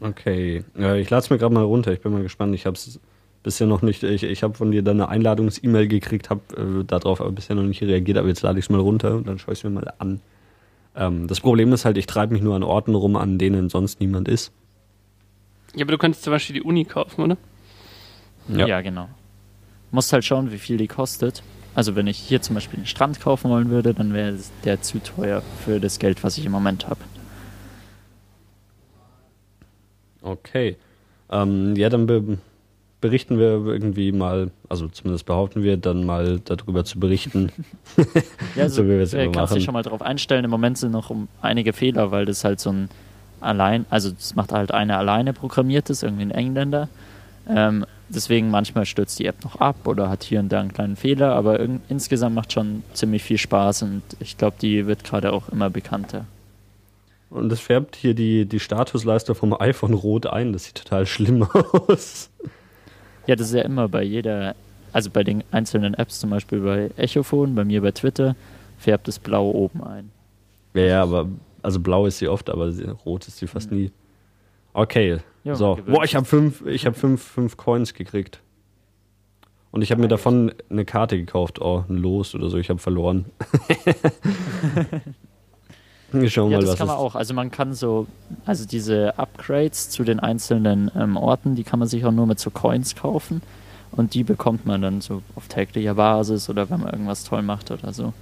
Okay, 0.02 0.64
äh, 0.78 1.00
ich 1.02 1.10
lade 1.10 1.22
es 1.24 1.30
mir 1.30 1.38
gerade 1.38 1.54
mal 1.54 1.64
runter. 1.64 1.92
Ich 1.92 2.02
bin 2.02 2.12
mal 2.14 2.22
gespannt. 2.24 2.54
Ich 2.56 2.66
habe 2.66 2.76
es 2.76 3.00
bisher 3.44 3.68
noch 3.68 3.82
nicht. 3.82 4.04
Ich, 4.04 4.24
ich 4.24 4.44
habe 4.44 4.54
von 4.54 4.72
dir 4.72 4.84
dann 4.84 5.02
eine 5.02 5.10
Einladungs-E-Mail 5.10 5.88
gekriegt, 5.88 6.30
habe 6.30 6.42
äh, 6.56 6.84
darauf 6.84 7.22
aber 7.22 7.32
bisher 7.32 7.56
noch 7.56 7.64
nicht 7.64 7.82
reagiert. 7.82 8.18
Aber 8.18 8.28
jetzt 8.28 8.42
lade 8.42 8.60
ich 8.60 8.66
es 8.66 8.70
mal 8.70 8.80
runter 8.80 9.16
und 9.16 9.28
dann 9.28 9.40
schaue 9.40 9.54
ich 9.54 9.60
es 9.60 9.64
mir 9.64 9.70
mal 9.70 9.94
an. 10.00 10.22
Ähm, 10.96 11.28
das 11.28 11.40
Problem 11.40 11.72
ist 11.74 11.86
halt, 11.86 11.98
ich 11.98 12.08
treibe 12.08 12.34
mich 12.34 12.42
nur 12.42 12.56
an 12.56 12.64
Orten 12.64 12.96
rum, 12.96 13.16
an 13.16 13.38
denen 13.38 13.70
sonst 13.70 14.00
niemand 14.00 14.28
ist. 14.28 14.52
Ja, 15.76 15.84
aber 15.84 15.92
du 15.92 15.98
könntest 15.98 16.24
zum 16.24 16.32
Beispiel 16.32 16.56
die 16.56 16.64
Uni 16.64 16.86
kaufen, 16.86 17.22
oder? 17.22 17.38
Ja, 18.48 18.82
genau. 18.82 19.10
Musst 19.92 20.12
halt 20.14 20.24
schauen, 20.24 20.52
wie 20.52 20.58
viel 20.58 20.78
die 20.78 20.88
kostet. 20.88 21.44
Also 21.76 21.96
wenn 21.96 22.08
ich 22.08 22.18
hier 22.18 22.42
zum 22.42 22.56
Beispiel 22.56 22.80
einen 22.80 22.88
Strand 22.88 23.20
kaufen 23.20 23.52
wollen 23.52 23.70
würde, 23.70 23.94
dann 23.94 24.14
wäre 24.14 24.36
der 24.64 24.82
zu 24.82 25.00
teuer 25.00 25.44
für 25.64 25.80
das 25.80 26.00
Geld, 26.00 26.24
was 26.24 26.38
ich 26.38 26.46
im 26.46 26.52
Moment 26.52 26.88
habe. 26.88 27.00
Okay. 30.22 30.78
Ähm, 31.30 31.76
ja, 31.76 31.90
dann 31.90 32.08
be 32.08 32.38
berichten 33.02 33.38
wir 33.38 33.66
irgendwie 33.66 34.12
mal, 34.12 34.52
also 34.70 34.88
zumindest 34.88 35.26
behaupten 35.26 35.64
wir 35.64 35.78
dann 35.78 36.06
mal 36.06 36.40
darüber 36.44 36.86
zu 36.86 37.00
berichten. 37.00 37.52
Ja, 38.56 38.70
So 38.70 38.86
wie 38.86 38.90
wir 38.90 39.02
es 39.02 39.14
äh, 39.14 39.26
immer 39.26 39.42
machen. 39.42 39.62
schon 39.62 39.74
mal 39.74 39.84
drauf 39.84 40.02
einstellen. 40.02 40.46
Im 40.46 40.52
Moment 40.52 40.78
sind 40.78 40.92
noch 40.92 41.10
um 41.10 41.28
einige 41.42 41.74
Fehler, 41.74 42.12
weil 42.12 42.26
das 42.26 42.44
halt 42.44 42.60
so 42.60 42.72
ein 42.72 42.90
allein, 43.40 43.86
also 43.90 44.12
das 44.12 44.36
macht 44.36 44.52
halt 44.52 44.72
einer 44.72 44.98
alleine 44.98 45.34
programmiertes, 45.34 46.04
irgendwie 46.04 46.24
ein 46.24 46.32
Engländer. 46.32 46.90
Ähm, 47.48 47.86
deswegen 48.10 48.50
manchmal 48.50 48.86
stürzt 48.86 49.20
die 49.20 49.26
App 49.26 49.44
noch 49.44 49.58
ab 49.62 49.76
oder 49.86 50.10
hat 50.10 50.24
hier 50.24 50.40
und 50.40 50.50
da 50.50 50.60
einen 50.60 50.74
kleinen 50.74 50.96
Fehler, 50.96 51.34
aber 51.34 51.60
insgesamt 51.88 52.36
macht 52.36 52.52
schon 52.54 52.84
ziemlich 52.94 53.24
viel 53.24 53.38
Spaß 53.38 53.84
und 53.84 54.02
ich 54.20 54.38
glaube, 54.38 54.58
die 54.62 54.88
wird 54.88 55.04
gerade 55.04 55.32
auch 55.34 55.50
immer 55.50 55.70
bekannter. 55.70 56.26
Und 57.30 57.52
es 57.52 57.60
färbt 57.60 57.96
hier 57.96 58.14
die, 58.14 58.46
die 58.46 58.60
Statusleiste 58.60 59.36
vom 59.36 59.54
iPhone 59.60 59.94
rot 59.94 60.28
ein. 60.28 60.54
Das 60.54 60.64
sieht 60.64 60.76
total 60.76 61.06
schlimm 61.06 61.44
aus. 61.88 62.30
Ja, 63.28 63.36
das 63.36 63.48
ist 63.48 63.54
ja 63.54 63.62
immer 63.62 63.88
bei 63.90 64.04
jeder, 64.04 64.56
also 64.94 65.10
bei 65.10 65.24
den 65.24 65.44
einzelnen 65.52 65.94
Apps, 65.94 66.20
zum 66.20 66.30
Beispiel 66.30 66.60
bei 66.60 66.90
Echophon, 66.98 67.56
bei 67.56 67.66
mir 67.66 67.82
bei 67.82 67.92
Twitter, 67.92 68.36
färbt 68.80 69.08
es 69.08 69.20
blau 69.20 69.52
oben 69.52 69.84
ein. 69.84 70.12
Ja, 70.74 70.82
ja, 70.82 71.04
aber 71.04 71.28
also 71.62 71.80
blau 71.80 72.06
ist 72.06 72.20
sie 72.20 72.28
oft, 72.28 72.50
aber 72.50 72.72
rot 73.06 73.28
ist 73.28 73.38
sie 73.38 73.48
fast 73.48 73.72
nie. 73.72 73.92
Okay, 74.74 75.18
Ja, 75.44 75.56
so. 75.56 75.78
Boah, 75.86 76.04
ich 76.04 76.16
habe 76.16 76.26
fünf, 76.26 76.66
ich 76.66 76.86
habe 76.86 76.96
fünf, 76.96 77.22
fünf 77.22 77.58
Coins 77.58 77.94
gekriegt. 77.94 78.42
Und 79.72 79.82
ich 79.82 79.92
habe 79.92 80.02
mir 80.02 80.08
davon 80.08 80.54
eine 80.70 80.86
Karte 80.86 81.18
gekauft, 81.18 81.60
oh, 81.60 81.84
ein 81.90 81.98
Los 81.98 82.34
oder 82.34 82.50
so. 82.50 82.58
Ich 82.58 82.70
habe 82.70 82.80
verloren. 82.80 83.26
Wir 86.12 86.30
schauen 86.30 86.52
Ja, 86.52 86.58
mal, 86.58 86.62
das 86.62 86.72
was 86.72 86.78
kann 86.78 86.88
man 86.88 86.98
auch. 86.98 87.16
Also 87.16 87.34
man 87.34 87.52
kann 87.52 87.74
so, 87.74 88.08
also 88.46 88.66
diese 88.66 89.18
Upgrades 89.18 89.90
zu 89.90 90.04
den 90.04 90.20
einzelnen 90.20 90.92
ähm, 90.96 91.18
Orten, 91.18 91.56
die 91.56 91.64
kann 91.64 91.80
man 91.80 91.88
sich 91.88 92.06
auch 92.06 92.12
nur 92.12 92.28
mit 92.28 92.40
so 92.40 92.50
Coins 92.50 92.96
kaufen. 92.96 93.42
Und 93.92 94.14
die 94.14 94.24
bekommt 94.24 94.66
man 94.66 94.82
dann 94.82 95.02
so 95.02 95.22
auf 95.36 95.48
täglicher 95.48 95.96
Basis 95.96 96.50
oder 96.50 96.70
wenn 96.70 96.82
man 96.82 96.92
irgendwas 96.92 97.24
toll 97.24 97.42
macht 97.42 97.72
oder 97.72 97.94
so. 97.94 98.14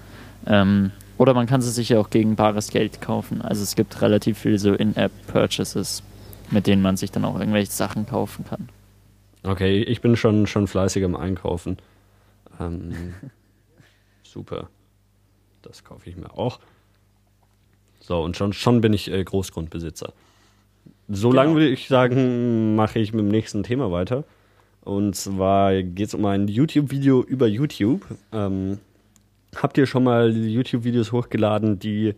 Ähm, 0.46 0.92
oder 1.18 1.34
man 1.34 1.48
kann 1.48 1.62
sie 1.62 1.72
sich 1.72 1.90
ja 1.90 2.00
auch 2.00 2.10
gegen 2.10 2.36
bares 2.36 2.70
Geld 2.70 3.02
kaufen. 3.02 3.42
Also 3.42 3.64
es 3.64 3.76
gibt 3.76 4.02
relativ 4.02 4.38
viel 4.38 4.60
so 4.60 4.74
In-App-Purchases, 4.74 6.04
mit 6.52 6.68
denen 6.68 6.82
man 6.82 6.98
sich 6.98 7.12
dann 7.12 7.26
auch 7.26 7.40
irgendwelche 7.40 7.72
Sachen 7.72 8.06
kaufen 8.06 8.46
kann. 8.48 8.70
Okay, 9.44 9.82
ich 9.82 10.02
bin 10.02 10.16
schon, 10.16 10.48
schon 10.48 10.68
fleißig 10.68 11.04
am 11.04 11.16
Einkaufen. 11.16 11.78
Ähm, 12.60 13.14
super. 14.24 14.70
Das 15.62 15.84
kaufe 15.84 16.10
ich 16.10 16.16
mir 16.16 16.32
auch. 16.38 16.60
So, 18.08 18.22
und 18.22 18.38
schon, 18.38 18.54
schon 18.54 18.82
bin 18.82 18.94
ich 18.94 19.12
äh, 19.12 19.24
Großgrundbesitzer. 19.24 20.14
So 21.10 21.30
Genau. 21.30 21.42
lange 21.42 21.56
würde 21.56 21.70
ich 21.70 21.88
sagen, 21.88 22.76
mache 22.76 23.00
ich 23.00 23.14
mit 23.14 23.22
dem 23.26 23.30
nächsten 23.30 23.64
Thema 23.64 23.92
weiter. 23.92 24.24
Und 24.82 25.16
zwar 25.16 25.82
geht 25.82 26.10
es 26.10 26.14
um 26.14 26.26
ein 26.26 26.48
YouTube-Video 26.48 27.24
über 27.24 27.48
YouTube. 27.48 28.06
Ähm, 28.32 28.78
habt 29.56 29.78
ihr 29.80 29.88
schon 29.88 30.04
mal 30.04 30.32
YouTube-Videos 30.32 31.12
hochgeladen, 31.12 31.80
die 31.80 32.14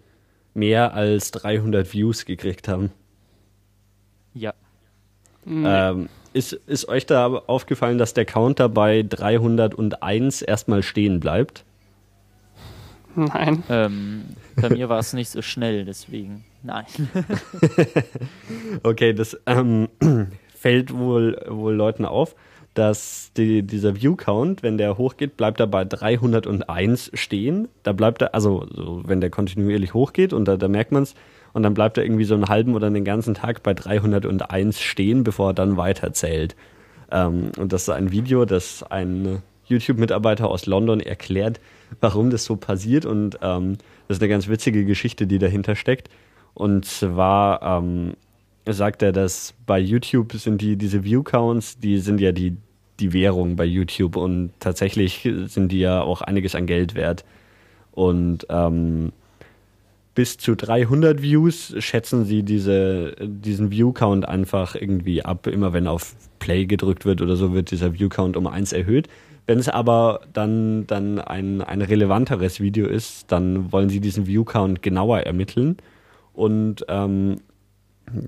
mehr 0.53 0.93
als 0.93 1.31
300 1.31 1.93
Views 1.93 2.25
gekriegt 2.25 2.67
haben? 2.67 2.91
Ja. 4.33 4.53
Nee. 5.45 5.63
Ähm, 5.65 6.09
ist, 6.33 6.51
ist 6.51 6.89
euch 6.89 7.05
da 7.05 7.27
aufgefallen, 7.27 7.97
dass 7.97 8.13
der 8.13 8.25
Counter 8.25 8.67
bei 8.67 9.03
301 9.03 10.41
erstmal 10.41 10.83
stehen 10.83 11.21
bleibt? 11.21 11.63
Nein. 13.17 13.63
Ähm, 13.67 14.23
bei 14.55 14.69
mir 14.69 14.89
war 14.89 14.99
es 14.99 15.13
nicht 15.13 15.29
so 15.29 15.41
schnell, 15.41 15.85
deswegen 15.85 16.45
nein. 16.61 16.85
Okay, 18.83 19.13
das 19.13 19.35
ähm, 19.47 19.89
fällt 20.55 20.93
wohl, 20.93 21.43
wohl 21.47 21.73
Leuten 21.73 22.05
auf, 22.05 22.35
dass 22.75 23.31
die, 23.35 23.63
dieser 23.63 23.95
View-Count, 23.95 24.61
wenn 24.61 24.77
der 24.77 24.99
hochgeht, 24.99 25.35
bleibt 25.35 25.59
er 25.59 25.65
bei 25.65 25.83
301 25.83 27.09
stehen. 27.15 27.69
Da 27.81 27.91
bleibt 27.91 28.21
er, 28.21 28.35
also 28.35 28.67
so, 28.71 29.01
wenn 29.03 29.19
der 29.19 29.31
kontinuierlich 29.31 29.95
hochgeht 29.95 30.31
und 30.31 30.47
da, 30.47 30.55
da 30.55 30.67
merkt 30.67 30.91
man 30.91 31.03
es, 31.03 31.15
und 31.53 31.63
dann 31.63 31.73
bleibt 31.73 31.97
er 31.97 32.03
irgendwie 32.03 32.25
so 32.25 32.35
einen 32.35 32.49
halben 32.49 32.75
oder 32.75 32.91
den 32.91 33.03
ganzen 33.03 33.33
Tag 33.33 33.63
bei 33.63 33.73
301 33.73 34.79
stehen, 34.79 35.23
bevor 35.23 35.49
er 35.49 35.53
dann 35.55 35.75
weiterzählt. 35.75 36.55
Ähm, 37.11 37.51
und 37.57 37.73
das 37.73 37.83
ist 37.83 37.89
ein 37.89 38.11
Video, 38.11 38.45
das 38.45 38.83
ein 38.83 39.41
YouTube-Mitarbeiter 39.65 40.47
aus 40.47 40.67
London 40.67 40.99
erklärt, 40.99 41.59
warum 42.01 42.29
das 42.29 42.45
so 42.45 42.55
passiert. 42.55 43.05
Und 43.05 43.39
ähm, 43.41 43.77
das 44.07 44.17
ist 44.17 44.23
eine 44.23 44.29
ganz 44.29 44.47
witzige 44.47 44.85
Geschichte, 44.85 45.27
die 45.27 45.39
dahinter 45.39 45.75
steckt. 45.75 46.09
Und 46.53 46.85
zwar 46.85 47.61
ähm, 47.61 48.13
sagt 48.65 49.01
er, 49.01 49.11
dass 49.11 49.53
bei 49.65 49.79
YouTube 49.79 50.33
sind 50.33 50.61
die, 50.61 50.75
diese 50.75 51.03
View-Counts, 51.03 51.79
die 51.79 51.99
sind 51.99 52.19
ja 52.19 52.31
die, 52.31 52.57
die 52.99 53.13
Währung 53.13 53.55
bei 53.55 53.65
YouTube 53.65 54.15
und 54.15 54.51
tatsächlich 54.59 55.29
sind 55.45 55.71
die 55.71 55.79
ja 55.79 56.01
auch 56.01 56.21
einiges 56.21 56.55
an 56.55 56.65
Geld 56.65 56.95
wert. 56.95 57.23
Und 57.91 58.45
ähm, 58.49 59.11
bis 60.17 60.37
zu 60.37 60.55
300 60.55 61.21
Views 61.21 61.75
schätzen 61.77 62.25
sie 62.25 62.41
diese, 62.41 63.15
diesen 63.21 63.69
View-Count 63.69 64.27
einfach 64.27 64.73
irgendwie 64.73 65.23
ab. 65.23 65.45
Immer 65.45 65.73
wenn 65.73 65.85
auf 65.85 66.15
Play 66.39 66.65
gedrückt 66.65 67.05
wird 67.05 67.21
oder 67.21 67.35
so, 67.35 67.53
wird 67.53 67.69
dieser 67.69 67.93
View-Count 67.93 68.35
um 68.35 68.47
eins 68.47 68.73
erhöht. 68.73 69.09
Wenn 69.47 69.59
es 69.59 69.69
aber 69.69 70.19
dann, 70.33 70.85
dann 70.87 71.19
ein, 71.19 71.61
ein 71.61 71.81
relevanteres 71.81 72.59
Video 72.59 72.85
ist, 72.85 73.31
dann 73.31 73.71
wollen 73.71 73.87
sie 73.87 74.01
diesen 74.01 74.27
View-Count 74.27 74.81
genauer 74.83 75.21
ermitteln. 75.21 75.77
Und 76.33 76.85
ähm, 76.89 77.37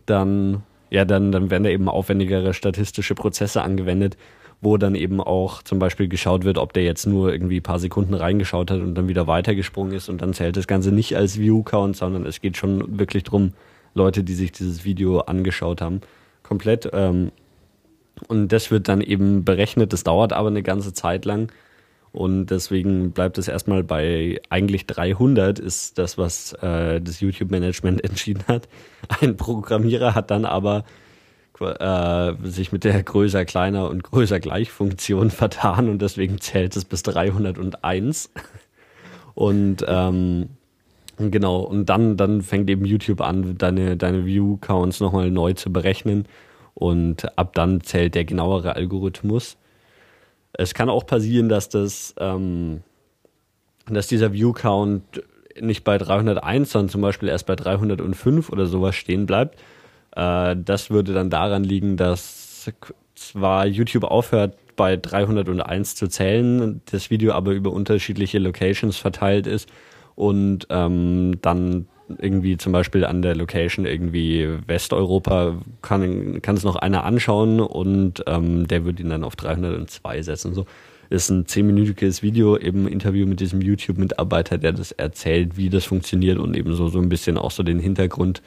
dann, 0.05 0.63
ja, 0.89 1.03
dann, 1.03 1.33
dann 1.33 1.51
werden 1.51 1.65
da 1.65 1.69
eben 1.69 1.89
aufwendigere 1.89 2.53
statistische 2.53 3.15
Prozesse 3.15 3.61
angewendet, 3.61 4.15
wo 4.61 4.77
dann 4.77 4.95
eben 4.95 5.19
auch 5.19 5.61
zum 5.61 5.77
Beispiel 5.77 6.07
geschaut 6.07 6.45
wird, 6.45 6.57
ob 6.57 6.71
der 6.71 6.83
jetzt 6.83 7.05
nur 7.05 7.33
irgendwie 7.33 7.59
ein 7.59 7.63
paar 7.63 7.79
Sekunden 7.79 8.13
reingeschaut 8.13 8.71
hat 8.71 8.79
und 8.79 8.95
dann 8.95 9.09
wieder 9.09 9.27
weitergesprungen 9.27 9.93
ist 9.93 10.07
und 10.07 10.21
dann 10.21 10.33
zählt 10.33 10.55
das 10.55 10.67
Ganze 10.67 10.93
nicht 10.93 11.17
als 11.17 11.37
View-Count, 11.37 11.97
sondern 11.97 12.25
es 12.25 12.39
geht 12.39 12.55
schon 12.55 12.97
wirklich 12.97 13.23
drum, 13.23 13.53
Leute, 13.93 14.23
die 14.23 14.35
sich 14.35 14.53
dieses 14.53 14.85
Video 14.85 15.19
angeschaut 15.19 15.81
haben, 15.81 15.99
komplett. 16.43 16.89
Ähm, 16.93 17.31
und 18.27 18.49
das 18.49 18.71
wird 18.71 18.87
dann 18.87 19.01
eben 19.01 19.45
berechnet, 19.45 19.93
das 19.93 20.03
dauert 20.03 20.33
aber 20.33 20.49
eine 20.49 20.63
ganze 20.63 20.93
Zeit 20.93 21.25
lang. 21.25 21.51
Und 22.11 22.47
deswegen 22.47 23.11
bleibt 23.11 23.37
es 23.37 23.47
erstmal 23.47 23.83
bei 23.83 24.41
eigentlich 24.49 24.87
300 24.87 25.59
ist 25.59 25.99
das, 25.99 26.17
was 26.17 26.53
äh, 26.53 26.99
das 26.99 27.19
YouTube-Management 27.19 28.03
entschieden 28.09 28.43
hat. 28.47 28.67
Ein 29.21 29.37
Programmierer 29.37 30.15
hat 30.15 30.31
dann 30.31 30.45
aber 30.45 30.85
äh, 31.59 32.33
sich 32.43 32.71
mit 32.71 32.83
der 32.83 33.03
größer, 33.03 33.45
kleiner 33.45 33.89
und 33.89 34.03
größer 34.03 34.39
gleich 34.39 34.71
Funktion 34.71 35.29
vertan 35.29 35.89
und 35.89 36.01
deswegen 36.01 36.39
zählt 36.39 36.75
es 36.75 36.85
bis 36.85 37.03
301. 37.03 38.31
Und 39.35 39.85
ähm, 39.87 40.49
genau, 41.17 41.61
und 41.61 41.87
dann, 41.87 42.17
dann 42.17 42.41
fängt 42.41 42.69
eben 42.69 42.85
YouTube 42.85 43.21
an, 43.21 43.57
deine, 43.57 43.97
deine 43.97 44.25
View-Counts 44.25 44.99
nochmal 44.99 45.31
neu 45.31 45.53
zu 45.53 45.71
berechnen. 45.71 46.25
Und 46.73 47.37
ab 47.37 47.53
dann 47.53 47.81
zählt 47.81 48.15
der 48.15 48.25
genauere 48.25 48.75
Algorithmus. 48.75 49.57
Es 50.53 50.73
kann 50.73 50.89
auch 50.89 51.05
passieren, 51.05 51.49
dass 51.49 51.69
das, 51.69 52.15
ähm, 52.19 52.81
dass 53.87 54.07
dieser 54.07 54.33
View-Count 54.33 55.23
nicht 55.59 55.83
bei 55.83 55.97
301, 55.97 56.71
sondern 56.71 56.89
zum 56.89 57.01
Beispiel 57.01 57.29
erst 57.29 57.45
bei 57.45 57.55
305 57.55 58.49
oder 58.49 58.65
sowas 58.65 58.95
stehen 58.95 59.25
bleibt. 59.25 59.59
Äh, 60.15 60.55
das 60.57 60.89
würde 60.89 61.13
dann 61.13 61.29
daran 61.29 61.63
liegen, 61.63 61.97
dass 61.97 62.71
zwar 63.15 63.65
YouTube 63.65 64.05
aufhört, 64.05 64.55
bei 64.75 64.95
301 64.95 65.95
zu 65.95 66.07
zählen, 66.07 66.81
das 66.89 67.09
Video 67.09 67.33
aber 67.33 67.51
über 67.51 67.71
unterschiedliche 67.71 68.39
Locations 68.39 68.95
verteilt 68.95 69.45
ist 69.45 69.69
und 70.15 70.67
ähm, 70.69 71.33
dann 71.41 71.89
irgendwie 72.17 72.57
zum 72.57 72.71
Beispiel 72.71 73.05
an 73.05 73.21
der 73.21 73.35
Location 73.35 73.85
irgendwie 73.85 74.47
Westeuropa 74.67 75.61
kann, 75.81 76.41
kann 76.41 76.55
es 76.55 76.63
noch 76.63 76.75
einer 76.75 77.03
anschauen 77.03 77.59
und 77.59 78.23
ähm, 78.27 78.67
der 78.67 78.85
wird 78.85 78.99
ihn 78.99 79.09
dann 79.09 79.23
auf 79.23 79.35
302 79.35 80.21
setzen. 80.21 80.53
So 80.53 80.65
ist 81.09 81.29
ein 81.29 81.45
zehnminütiges 81.45 82.21
Video, 82.21 82.57
eben 82.57 82.85
ein 82.85 82.91
Interview 82.91 83.25
mit 83.25 83.39
diesem 83.39 83.61
YouTube-Mitarbeiter, 83.61 84.57
der 84.57 84.73
das 84.73 84.91
erzählt, 84.91 85.57
wie 85.57 85.69
das 85.69 85.85
funktioniert 85.85 86.37
und 86.37 86.55
eben 86.55 86.73
so, 86.75 86.89
so 86.89 86.99
ein 86.99 87.09
bisschen 87.09 87.37
auch 87.37 87.51
so 87.51 87.63
den 87.63 87.79
Hintergrund 87.79 88.41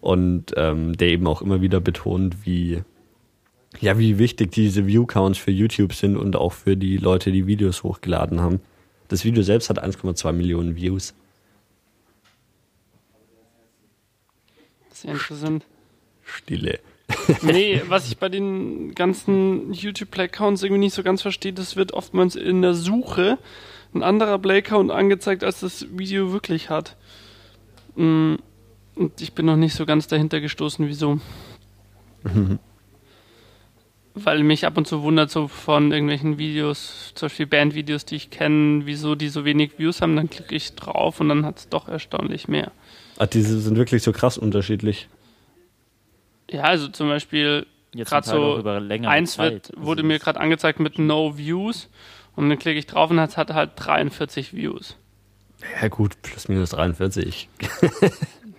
und 0.00 0.52
ähm, 0.56 0.96
der 0.96 1.08
eben 1.08 1.26
auch 1.26 1.42
immer 1.42 1.60
wieder 1.60 1.80
betont, 1.80 2.46
wie 2.46 2.82
ja, 3.80 3.98
wie 3.98 4.18
wichtig 4.18 4.52
diese 4.52 4.86
View-Counts 4.86 5.38
für 5.38 5.50
YouTube 5.50 5.92
sind 5.92 6.16
und 6.16 6.36
auch 6.36 6.52
für 6.52 6.76
die 6.76 6.96
Leute, 6.96 7.30
die 7.30 7.46
Videos 7.46 7.82
hochgeladen 7.82 8.40
haben. 8.40 8.60
Das 9.08 9.24
Video 9.24 9.42
selbst 9.42 9.68
hat 9.68 9.82
1,2 9.82 10.32
Millionen 10.32 10.76
Views. 10.76 11.14
Sehr 15.06 15.14
interessant. 15.14 15.64
Stille. 16.24 16.80
nee, 17.42 17.80
was 17.86 18.08
ich 18.08 18.18
bei 18.18 18.28
den 18.28 18.92
ganzen 18.94 19.72
YouTube-Play-Counts 19.72 20.64
irgendwie 20.64 20.80
nicht 20.80 20.94
so 20.94 21.04
ganz 21.04 21.22
verstehe, 21.22 21.52
das 21.52 21.76
wird 21.76 21.92
oftmals 21.92 22.34
in 22.34 22.62
der 22.62 22.74
Suche 22.74 23.38
ein 23.94 24.02
anderer 24.02 24.38
Play-Count 24.38 24.90
angezeigt, 24.90 25.44
als 25.44 25.60
das 25.60 25.86
Video 25.96 26.32
wirklich 26.32 26.68
hat. 26.68 26.96
Mm, 27.94 28.34
und 28.96 29.20
ich 29.20 29.32
bin 29.34 29.46
noch 29.46 29.56
nicht 29.56 29.74
so 29.74 29.86
ganz 29.86 30.08
dahinter 30.08 30.40
gestoßen, 30.40 30.88
wieso. 30.88 31.20
Weil 34.14 34.42
mich 34.42 34.66
ab 34.66 34.76
und 34.76 34.88
zu 34.88 35.02
wundert 35.02 35.30
so 35.30 35.46
von 35.46 35.92
irgendwelchen 35.92 36.38
Videos, 36.38 37.12
zum 37.14 37.26
Beispiel 37.26 37.46
Bandvideos, 37.46 38.04
die 38.06 38.16
ich 38.16 38.30
kenne, 38.30 38.86
wieso 38.86 39.14
die 39.14 39.28
so 39.28 39.44
wenig 39.44 39.78
Views 39.78 40.02
haben, 40.02 40.16
dann 40.16 40.30
klicke 40.30 40.56
ich 40.56 40.74
drauf 40.74 41.20
und 41.20 41.28
dann 41.28 41.46
hat 41.46 41.58
es 41.58 41.68
doch 41.68 41.86
erstaunlich 41.86 42.48
mehr. 42.48 42.72
Ah, 43.18 43.26
diese 43.26 43.60
sind 43.60 43.76
wirklich 43.76 44.02
so 44.02 44.12
krass 44.12 44.38
unterschiedlich. 44.38 45.08
Ja, 46.50 46.62
also 46.64 46.88
zum 46.88 47.08
Beispiel 47.08 47.66
gerade 47.92 48.26
so 48.26 48.36
auch 48.36 48.58
über 48.58 48.78
längere 48.80 49.10
eins 49.10 49.34
Zeit. 49.34 49.52
wird, 49.52 49.70
Also 49.74 49.86
wurde 49.86 50.02
mir 50.02 50.18
gerade 50.18 50.38
angezeigt 50.40 50.80
mit 50.80 50.98
No 50.98 51.36
Views 51.38 51.88
und 52.36 52.48
dann 52.48 52.58
klicke 52.58 52.78
ich 52.78 52.86
drauf 52.86 53.10
und 53.10 53.18
es 53.18 53.36
hat 53.36 53.52
halt 53.52 53.72
43 53.76 54.54
Views. 54.54 54.96
Ja 55.80 55.88
gut, 55.88 56.20
plus 56.22 56.48
minus 56.48 56.70
43. 56.70 57.48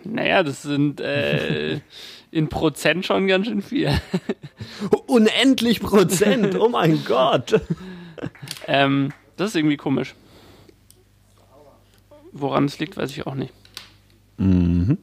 Naja, 0.03 0.41
das 0.41 0.63
sind 0.63 0.99
äh, 1.01 1.79
in 2.31 2.49
Prozent 2.49 3.05
schon 3.05 3.27
ganz 3.27 3.45
schön 3.47 3.61
viel. 3.61 3.91
Unendlich 5.07 5.79
Prozent, 5.81 6.55
oh 6.59 6.69
mein 6.69 7.03
Gott. 7.05 7.61
Ähm, 8.67 9.11
das 9.35 9.49
ist 9.49 9.55
irgendwie 9.55 9.77
komisch. 9.77 10.15
Woran 12.31 12.65
es 12.65 12.79
liegt, 12.79 12.97
weiß 12.97 13.11
ich 13.11 13.27
auch 13.27 13.35
nicht. 13.35 13.53
Mhm. 14.37 14.97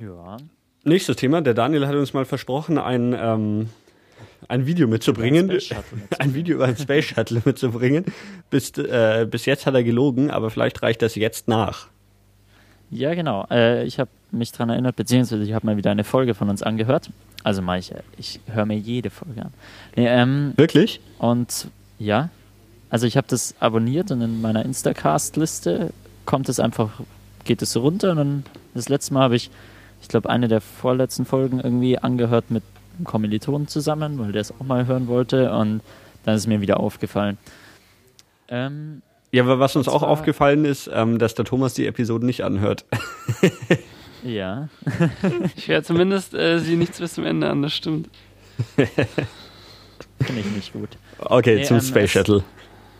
Ja. 0.00 0.36
Nächstes 0.84 1.16
Thema, 1.16 1.42
der 1.42 1.54
Daniel 1.54 1.86
hat 1.86 1.94
uns 1.94 2.14
mal 2.14 2.24
versprochen, 2.24 2.78
ein, 2.78 3.14
ähm, 3.18 3.68
ein 4.48 4.66
Video 4.66 4.88
mitzubringen. 4.88 5.50
Ein 6.18 6.34
Video 6.34 6.56
über 6.56 6.66
ein 6.66 6.76
Space 6.76 7.06
Shuttle 7.06 7.42
mitzubringen. 7.44 8.06
Bis, 8.48 8.70
äh, 8.78 9.26
bis 9.30 9.46
jetzt 9.46 9.66
hat 9.66 9.74
er 9.74 9.84
gelogen, 9.84 10.30
aber 10.30 10.50
vielleicht 10.50 10.82
reicht 10.82 11.02
das 11.02 11.14
jetzt 11.16 11.48
nach. 11.48 11.88
Ja, 12.90 13.14
genau. 13.14 13.46
Äh, 13.50 13.84
ich 13.84 14.00
habe 14.00 14.10
mich 14.30 14.52
daran 14.52 14.70
erinnert, 14.70 14.96
beziehungsweise 14.96 15.42
ich 15.42 15.52
habe 15.52 15.66
mal 15.66 15.76
wieder 15.76 15.90
eine 15.90 16.04
Folge 16.04 16.34
von 16.34 16.48
uns 16.48 16.62
angehört. 16.62 17.10
Also 17.44 17.62
mache 17.62 17.78
ich, 17.78 17.92
ich 18.16 18.40
höre 18.46 18.66
mir 18.66 18.76
jede 18.76 19.10
Folge 19.10 19.42
an. 19.42 19.52
Nee, 19.96 20.08
ähm, 20.08 20.54
Wirklich? 20.56 21.00
und 21.18 21.68
ja, 21.98 22.30
also 22.90 23.06
ich 23.06 23.16
habe 23.16 23.26
das 23.28 23.54
abonniert 23.60 24.10
und 24.10 24.20
in 24.20 24.40
meiner 24.40 24.64
Instacast-Liste 24.64 25.92
kommt 26.30 26.48
es 26.48 26.60
einfach, 26.60 26.90
geht 27.44 27.60
es 27.60 27.72
so 27.72 27.80
runter 27.80 28.12
und 28.12 28.16
dann 28.18 28.44
das 28.72 28.88
letzte 28.88 29.12
Mal 29.14 29.24
habe 29.24 29.34
ich, 29.36 29.50
ich 30.00 30.06
glaube, 30.08 30.30
eine 30.30 30.46
der 30.46 30.60
vorletzten 30.60 31.24
Folgen 31.26 31.58
irgendwie 31.58 31.98
angehört 31.98 32.50
mit 32.52 32.62
einem 32.96 33.04
Kommilitonen 33.04 33.66
zusammen, 33.66 34.18
weil 34.20 34.30
der 34.32 34.40
es 34.42 34.52
auch 34.52 34.64
mal 34.64 34.86
hören 34.86 35.08
wollte 35.08 35.52
und 35.52 35.80
dann 36.24 36.36
ist 36.36 36.46
mir 36.46 36.60
wieder 36.60 36.78
aufgefallen. 36.78 37.36
Ähm, 38.48 39.02
Ja, 39.32 39.42
aber 39.42 39.58
was 39.58 39.74
uns 39.74 39.88
auch 39.88 40.02
aufgefallen 40.04 40.64
ist, 40.64 40.88
ähm, 40.92 41.18
dass 41.18 41.34
der 41.34 41.44
Thomas 41.44 41.74
die 41.74 41.86
Episoden 41.86 42.26
nicht 42.26 42.44
anhört. 42.44 42.84
ja, 44.22 44.68
Ich 45.56 45.66
höre 45.68 45.82
zumindest 45.82 46.32
äh, 46.34 46.60
sie 46.60 46.76
nichts 46.76 47.00
bis 47.00 47.14
zum 47.14 47.24
Ende 47.26 47.48
an, 47.50 47.62
das 47.62 47.72
stimmt. 47.72 48.08
finde 48.76 50.40
ich 50.40 50.46
nicht 50.54 50.72
gut. 50.72 50.90
Okay, 51.18 51.56
Nee, 51.56 51.64
zum 51.64 51.78
ähm, 51.78 51.82
Space 51.82 52.04
es- 52.04 52.10
Shuttle. 52.12 52.44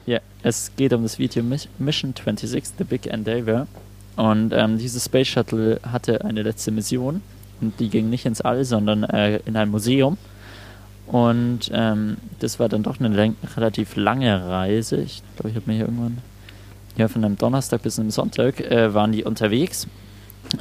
Ja, 0.06 0.18
es 0.42 0.72
geht 0.76 0.92
um 0.92 1.02
das 1.02 1.18
Video 1.18 1.42
Mis- 1.42 1.68
Mission 1.78 2.14
26, 2.16 2.64
The 2.78 2.84
Big 2.84 3.06
Endeavor. 3.06 3.66
Und 4.16 4.52
ähm, 4.52 4.78
dieses 4.78 5.04
Space 5.04 5.28
Shuttle 5.28 5.80
hatte 5.90 6.24
eine 6.24 6.42
letzte 6.42 6.70
Mission 6.72 7.22
und 7.60 7.78
die 7.80 7.88
ging 7.88 8.10
nicht 8.10 8.26
ins 8.26 8.40
All, 8.40 8.64
sondern 8.64 9.04
äh, 9.04 9.38
in 9.46 9.56
ein 9.56 9.70
Museum. 9.70 10.18
Und 11.06 11.70
ähm, 11.72 12.16
das 12.38 12.58
war 12.60 12.68
dann 12.68 12.82
doch 12.82 13.00
eine 13.00 13.34
relativ 13.56 13.96
lange 13.96 14.48
Reise. 14.48 14.96
Ich 14.96 15.22
glaube, 15.36 15.50
ich 15.50 15.56
habe 15.56 15.66
mir 15.66 15.74
hier 15.76 15.84
irgendwann, 15.86 16.18
ja, 16.96 17.08
von 17.08 17.24
einem 17.24 17.36
Donnerstag 17.36 17.82
bis 17.82 17.98
einem 17.98 18.10
Sonntag 18.10 18.60
äh, 18.60 18.94
waren 18.94 19.12
die 19.12 19.24
unterwegs. 19.24 19.86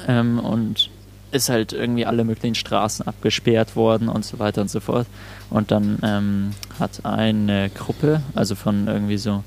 Ähm, 0.07 0.39
und 0.39 0.89
ist 1.31 1.49
halt 1.49 1.73
irgendwie 1.73 2.05
alle 2.05 2.23
möglichen 2.23 2.55
Straßen 2.55 3.07
abgesperrt 3.07 3.75
worden 3.75 4.09
und 4.09 4.25
so 4.25 4.39
weiter 4.39 4.61
und 4.61 4.69
so 4.69 4.79
fort. 4.79 5.07
Und 5.49 5.71
dann 5.71 5.99
ähm, 6.03 6.51
hat 6.79 7.05
eine 7.05 7.69
Gruppe, 7.69 8.21
also 8.35 8.55
von 8.55 8.87
irgendwie 8.87 9.17
so 9.17 9.43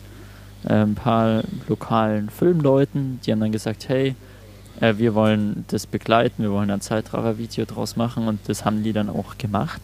äh, 0.65 0.75
ein 0.75 0.95
paar 0.95 1.43
lokalen 1.69 2.31
Filmleuten, 2.31 3.21
die 3.25 3.33
haben 3.33 3.41
dann 3.41 3.53
gesagt, 3.53 3.89
hey, 3.89 4.15
äh, 4.81 4.95
wir 4.99 5.15
wollen 5.15 5.65
das 5.69 5.87
begleiten, 5.87 6.43
wir 6.43 6.53
wollen 6.53 6.71
ein 6.71 6.81
Zeitraffer-Video 6.81 7.65
draus 7.65 7.97
machen 7.97 8.29
und 8.29 8.41
das 8.49 8.65
haben 8.65 8.83
die 8.83 8.93
dann 8.93 9.09
auch 9.09 9.39
gemacht. 9.39 9.81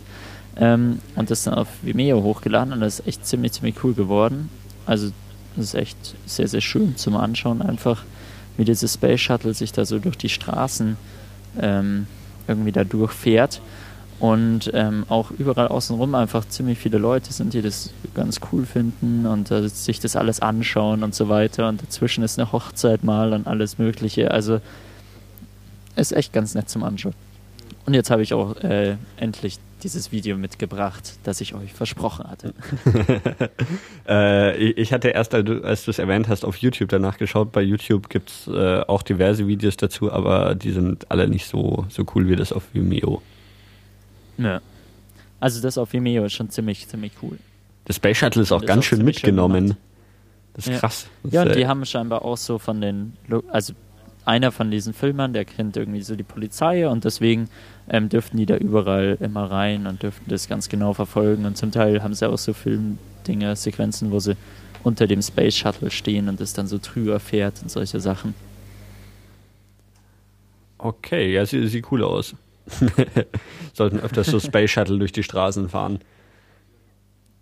Ähm, 0.57 1.01
und 1.17 1.31
das 1.31 1.45
dann 1.45 1.55
auf 1.55 1.69
Vimeo 1.83 2.23
hochgeladen 2.23 2.73
und 2.73 2.81
das 2.81 3.01
ist 3.01 3.07
echt 3.07 3.27
ziemlich, 3.27 3.53
ziemlich 3.53 3.77
cool 3.83 3.95
geworden. 3.95 4.51
Also 4.87 5.11
das 5.57 5.67
ist 5.67 5.75
echt 5.75 6.15
sehr, 6.27 6.49
sehr 6.49 6.61
schön 6.61 6.97
zum 6.97 7.17
Anschauen, 7.17 7.63
einfach 7.63 8.05
wie 8.57 8.65
dieses 8.65 8.95
Space 8.95 9.21
Shuttle 9.21 9.55
sich 9.55 9.73
da 9.73 9.85
so 9.85 9.99
durch 9.99 10.19
die 10.19 10.29
Straßen 10.29 10.97
ähm, 11.61 12.07
irgendwie 12.47 12.73
da 12.73 12.85
durchfährt. 12.85 13.61
Und 14.21 14.73
ähm, 14.75 15.05
auch 15.09 15.31
überall 15.31 15.69
außenrum 15.69 16.17
einfach 16.17 16.49
ziemlich 16.49 16.79
viele 16.79 16.99
Leute 16.99 17.33
sind, 17.33 17.55
die 17.55 17.63
das 17.63 17.91
ganz 18.15 18.41
cool 18.51 18.67
finden. 18.67 19.27
Und 19.27 19.51
äh, 19.51 19.69
sich 19.69 20.01
das 20.01 20.17
alles 20.17 20.41
anschauen 20.41 21.05
und 21.05 21.15
so 21.15 21.29
weiter. 21.29 21.69
Und 21.69 21.83
dazwischen 21.83 22.25
ist 22.25 22.39
eine 22.39 22.51
Hochzeit 22.51 23.05
mal 23.05 23.33
und 23.33 23.47
alles 23.47 23.79
mögliche, 23.79 24.31
also 24.31 24.61
ist 25.95 26.13
echt 26.13 26.33
ganz 26.33 26.55
nett 26.55 26.69
zum 26.69 26.85
Anschauen. 26.85 27.15
Und 27.87 27.95
jetzt 27.95 28.11
habe 28.11 28.23
ich 28.23 28.35
auch 28.35 28.57
äh, 28.57 28.97
endlich 29.17 29.59
dieses 29.83 30.13
Video 30.13 30.37
mitgebracht, 30.37 31.19
das 31.25 31.41
ich 31.41 31.55
euch 31.55 31.73
versprochen 31.73 32.29
hatte. 32.29 32.55
Äh, 34.09 34.57
ich 34.73 34.93
hatte 34.95 35.09
erst, 35.09 35.35
als 35.35 35.85
du 35.85 35.91
es 35.91 35.99
erwähnt 35.99 36.29
hast, 36.29 36.45
auf 36.45 36.57
YouTube 36.57 36.89
danach 36.89 37.19
geschaut. 37.19 37.53
Bei 37.53 37.61
YouTube 37.61 38.09
gibt's 38.09 38.47
äh, 38.47 38.81
auch 38.81 39.03
diverse 39.03 39.47
Videos 39.47 39.77
dazu, 39.77 40.11
aber 40.11 40.55
die 40.55 40.71
sind 40.71 41.11
alle 41.11 41.29
nicht 41.29 41.47
so, 41.47 41.85
so 41.91 42.07
cool 42.15 42.27
wie 42.29 42.37
das 42.37 42.53
auf 42.53 42.63
Vimeo. 42.73 43.21
Ja. 44.39 44.61
Also 45.41 45.61
das 45.61 45.77
auf 45.77 45.93
Vimeo 45.93 46.25
ist 46.25 46.33
schon 46.33 46.49
ziemlich, 46.49 46.89
ziemlich 46.89 47.13
cool. 47.23 47.39
Das 47.85 47.97
Space 47.97 48.17
Shuttle 48.17 48.43
ist 48.43 48.53
auch 48.53 48.63
ist 48.63 48.67
ganz 48.67 48.81
auch 48.81 48.89
schön 48.89 48.99
schön 48.99 49.05
mitgenommen. 49.05 49.65
gemacht. 49.67 49.79
das 50.55 50.67
ist 50.67 50.73
Ja. 50.73 50.79
krass. 50.79 51.07
Das, 51.23 51.33
Ja, 51.33 51.43
und 51.43 51.55
die 51.55 51.61
äh, 51.63 51.67
haben 51.67 51.85
scheinbar 51.85 52.23
auch 52.25 52.37
so 52.39 52.59
von 52.59 52.81
den, 52.81 53.13
Lo- 53.27 53.45
also 53.49 53.75
einer 54.29 54.53
von 54.53 54.71
diesen 54.71 54.93
Filmern, 54.93 55.33
der 55.33 55.45
kennt 55.47 55.77
irgendwie 55.77 56.03
so 56.03 56.15
die 56.15 56.23
Polizei 56.23 56.87
und 56.87 57.05
deswegen 57.05 57.49
ähm, 57.89 58.11
dürften 58.11 58.37
die 58.37 58.47
da 58.47 58.57
überall 58.57 59.17
immer 59.21 59.51
rein 59.51 59.87
und 59.87 60.03
dürften 60.03 60.29
das 60.29 60.49
ganz 60.49 60.69
genau 60.69 60.93
verfolgen 60.93 61.47
und 61.47 61.57
zum 61.57 61.73
Teil 61.73 62.03
haben 62.03 62.13
sie 62.13 62.29
auch 62.29 62.37
so 62.37 62.53
Filmdinger, 62.53 63.57
Sequenzen, 63.57 64.11
wo 64.11 64.21
sie 64.21 64.37
unter 64.85 65.07
dem 65.07 65.23
Space 65.23 65.57
Shuttle 65.57 65.91
stehen 65.91 66.29
und 66.29 66.41
es 66.41 66.53
dann 66.53 66.67
so 66.67 66.79
drüber 66.81 67.19
fährt 67.21 67.63
und 67.63 67.71
solche 67.71 68.01
Sachen. 68.01 68.35
Okay, 70.77 71.33
ja, 71.33 71.45
sieht, 71.47 71.69
sieht 71.71 71.91
cool 71.91 72.05
aus. 72.05 72.35
Sollten 73.73 73.99
öfters 73.99 74.27
so 74.27 74.39
Space 74.39 74.71
Shuttle 74.71 74.99
durch 74.99 75.13
die 75.13 75.23
Straßen 75.23 75.71
fahren. 75.71 76.01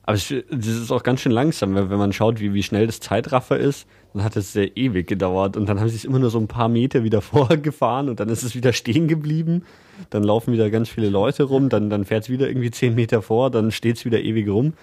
Aber 0.05 0.15
es, 0.15 0.33
das 0.51 0.67
ist 0.69 0.93
auch 0.93 1.03
ganz 1.03 1.21
schön 1.21 1.33
langsam, 1.33 1.75
wenn 1.75 1.99
man 1.99 2.13
schaut, 2.13 2.39
wie, 2.39 2.55
wie 2.55 2.63
schnell 2.63 2.87
das 2.87 3.01
Zeitraffer 3.01 3.59
ist. 3.59 3.89
Dann 4.15 4.25
hat 4.25 4.37
es 4.37 4.53
sehr 4.53 4.77
ewig 4.77 5.07
gedauert 5.07 5.57
und 5.57 5.69
dann 5.69 5.79
haben 5.79 5.89
sie 5.89 5.97
es 5.97 6.05
immer 6.05 6.19
nur 6.19 6.31
so 6.31 6.39
ein 6.39 6.49
paar 6.49 6.69
Meter 6.69 7.05
wieder 7.05 7.21
vorgefahren 7.23 8.09
und 8.09 8.21
dann 8.21 8.29
ist 8.29 8.43
es 8.43 8.55
wieder 8.55 8.73
stehen 8.73 9.09
geblieben. 9.09 9.65
Dann 10.11 10.23
laufen 10.23 10.53
wieder 10.53 10.71
ganz 10.71 10.89
viele 10.89 11.09
Leute 11.09 11.45
rum, 11.45 11.69
dann, 11.69 11.91
dann 11.91 12.05
fährt 12.05 12.25
es 12.25 12.31
wieder 12.31 12.49
irgendwie 12.49 12.71
zehn 12.71 12.95
Meter 12.95 13.23
vor, 13.23 13.51
dann 13.51 13.71
steht 13.71 13.97
es 13.97 14.05
wieder 14.05 14.21
ewig 14.21 14.49
rum. 14.49 14.75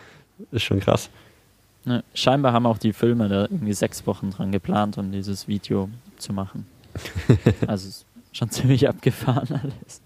Ist 0.51 0.63
schon 0.63 0.79
krass. 0.79 1.09
Ne, 1.85 2.03
scheinbar 2.13 2.53
haben 2.53 2.65
auch 2.65 2.77
die 2.77 2.93
Filme 2.93 3.27
da 3.27 3.41
irgendwie 3.43 3.73
sechs 3.73 4.07
Wochen 4.07 4.31
dran 4.31 4.51
geplant, 4.51 4.97
um 4.97 5.11
dieses 5.11 5.47
Video 5.47 5.89
zu 6.17 6.31
machen. 6.31 6.65
also 7.67 7.89
ist 7.89 8.05
schon 8.31 8.49
ziemlich 8.49 8.87
abgefahren 8.87 9.47
alles. 9.49 10.01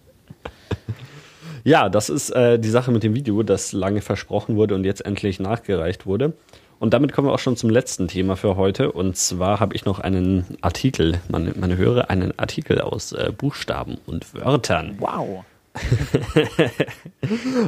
Ja, 1.63 1.89
das 1.89 2.10
ist 2.10 2.30
äh, 2.30 2.58
die 2.58 2.69
Sache 2.69 2.91
mit 2.91 3.03
dem 3.03 3.13
Video, 3.13 3.43
das 3.43 3.73
lange 3.73 4.01
versprochen 4.01 4.56
wurde 4.56 4.73
und 4.73 4.86
jetzt 4.86 5.06
endlich 5.06 5.39
nachgereicht 5.39 6.06
wurde. 6.06 6.34
Und 6.79 6.93
damit 6.93 7.11
kommen 7.11 7.27
wir 7.27 7.33
auch 7.33 7.39
schon 7.39 7.57
zum 7.57 7.69
letzten 7.69 8.07
Thema 8.07 8.35
für 8.35 8.55
heute. 8.55 8.91
Und 8.91 9.17
zwar 9.17 9.59
habe 9.59 9.75
ich 9.75 9.85
noch 9.85 9.99
einen 9.99 10.45
Artikel, 10.61 11.19
man, 11.29 11.53
man 11.59 11.75
höre 11.75 12.09
einen 12.09 12.37
Artikel 12.37 12.81
aus 12.81 13.11
äh, 13.11 13.31
Buchstaben 13.35 13.97
und 14.05 14.33
Wörtern. 14.33 14.95
Wow. 14.99 15.43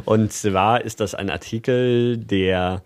und 0.06 0.32
zwar 0.32 0.82
ist 0.82 1.00
das 1.00 1.16
ein 1.16 1.30
Artikel, 1.30 2.18
der 2.18 2.82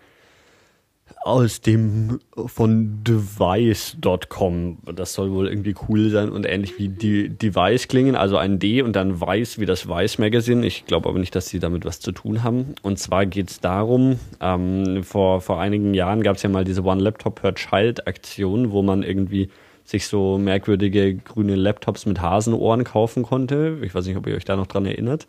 aus 1.24 1.62
dem 1.62 2.20
von 2.34 3.02
device.com. 3.02 4.78
Das 4.94 5.14
soll 5.14 5.32
wohl 5.32 5.48
irgendwie 5.48 5.74
cool 5.88 6.10
sein 6.10 6.28
und 6.28 6.44
ähnlich 6.44 6.78
wie 6.78 6.88
die 6.88 7.30
Device 7.30 7.88
klingen, 7.88 8.14
also 8.14 8.36
ein 8.36 8.58
D 8.58 8.82
und 8.82 8.94
dann 8.94 9.22
Weiß 9.22 9.58
wie 9.58 9.64
das 9.64 9.88
Weiß 9.88 10.18
Magazine. 10.18 10.66
Ich 10.66 10.84
glaube 10.84 11.08
aber 11.08 11.18
nicht, 11.18 11.34
dass 11.34 11.48
sie 11.48 11.60
damit 11.60 11.86
was 11.86 12.00
zu 12.00 12.12
tun 12.12 12.42
haben. 12.42 12.74
Und 12.82 12.98
zwar 12.98 13.24
geht 13.24 13.50
es 13.50 13.60
darum, 13.60 14.18
ähm, 14.40 15.02
vor, 15.02 15.40
vor 15.40 15.58
einigen 15.58 15.94
Jahren 15.94 16.22
gab 16.22 16.36
es 16.36 16.42
ja 16.42 16.50
mal 16.50 16.64
diese 16.64 16.84
One 16.84 17.02
Laptop 17.02 17.40
per 17.40 17.54
Child 17.54 18.06
Aktion, 18.06 18.70
wo 18.70 18.82
man 18.82 19.02
irgendwie 19.02 19.48
sich 19.82 20.06
so 20.06 20.36
merkwürdige 20.36 21.14
grüne 21.14 21.54
Laptops 21.54 22.04
mit 22.04 22.20
Hasenohren 22.20 22.84
kaufen 22.84 23.22
konnte. 23.22 23.78
Ich 23.82 23.94
weiß 23.94 24.06
nicht, 24.06 24.18
ob 24.18 24.26
ihr 24.26 24.36
euch 24.36 24.44
da 24.44 24.56
noch 24.56 24.66
dran 24.66 24.84
erinnert. 24.84 25.26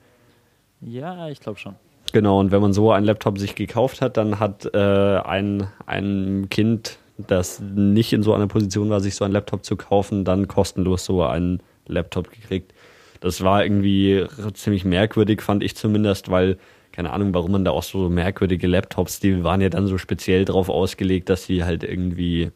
Ja, 0.82 1.30
ich 1.30 1.40
glaube 1.40 1.58
schon. 1.58 1.76
Genau, 2.16 2.40
und 2.40 2.54
wenn 2.54 2.62
man 2.62 2.72
so 2.72 2.94
einen 2.94 3.06
Laptop 3.06 3.38
sich 3.38 3.56
gekauft 3.56 4.00
hat, 4.00 4.16
dann 4.16 4.40
hat 4.40 4.74
äh, 4.74 4.78
ein, 4.80 5.68
ein 5.86 6.48
Kind, 6.50 6.98
das 7.18 7.60
nicht 7.60 8.14
in 8.14 8.24
so 8.24 8.34
einer 8.34 8.48
Position 8.48 8.90
war, 8.90 9.02
sich 9.02 9.16
so 9.16 9.26
einen 9.26 9.34
Laptop 9.34 9.66
zu 9.66 9.76
kaufen, 9.76 10.24
dann 10.24 10.48
kostenlos 10.48 11.04
so 11.04 11.24
einen 11.24 11.62
Laptop 11.88 12.32
gekriegt. 12.32 12.74
Das 13.20 13.44
war 13.44 13.66
irgendwie 13.66 14.26
ziemlich 14.54 14.86
merkwürdig, 14.86 15.42
fand 15.42 15.62
ich 15.62 15.76
zumindest, 15.76 16.32
weil, 16.32 16.58
keine 16.94 17.12
Ahnung, 17.12 17.34
warum 17.34 17.52
man 17.52 17.66
da 17.66 17.72
auch 17.72 17.84
so 17.84 18.10
merkwürdige 18.10 18.68
Laptops, 18.68 19.20
die 19.20 19.44
waren 19.44 19.60
ja 19.60 19.68
dann 19.68 19.88
so 19.88 19.98
speziell 19.98 20.46
drauf 20.46 20.70
ausgelegt, 20.70 21.28
dass 21.28 21.44
sie 21.44 21.66
halt 21.66 21.84
irgendwie 21.84 22.50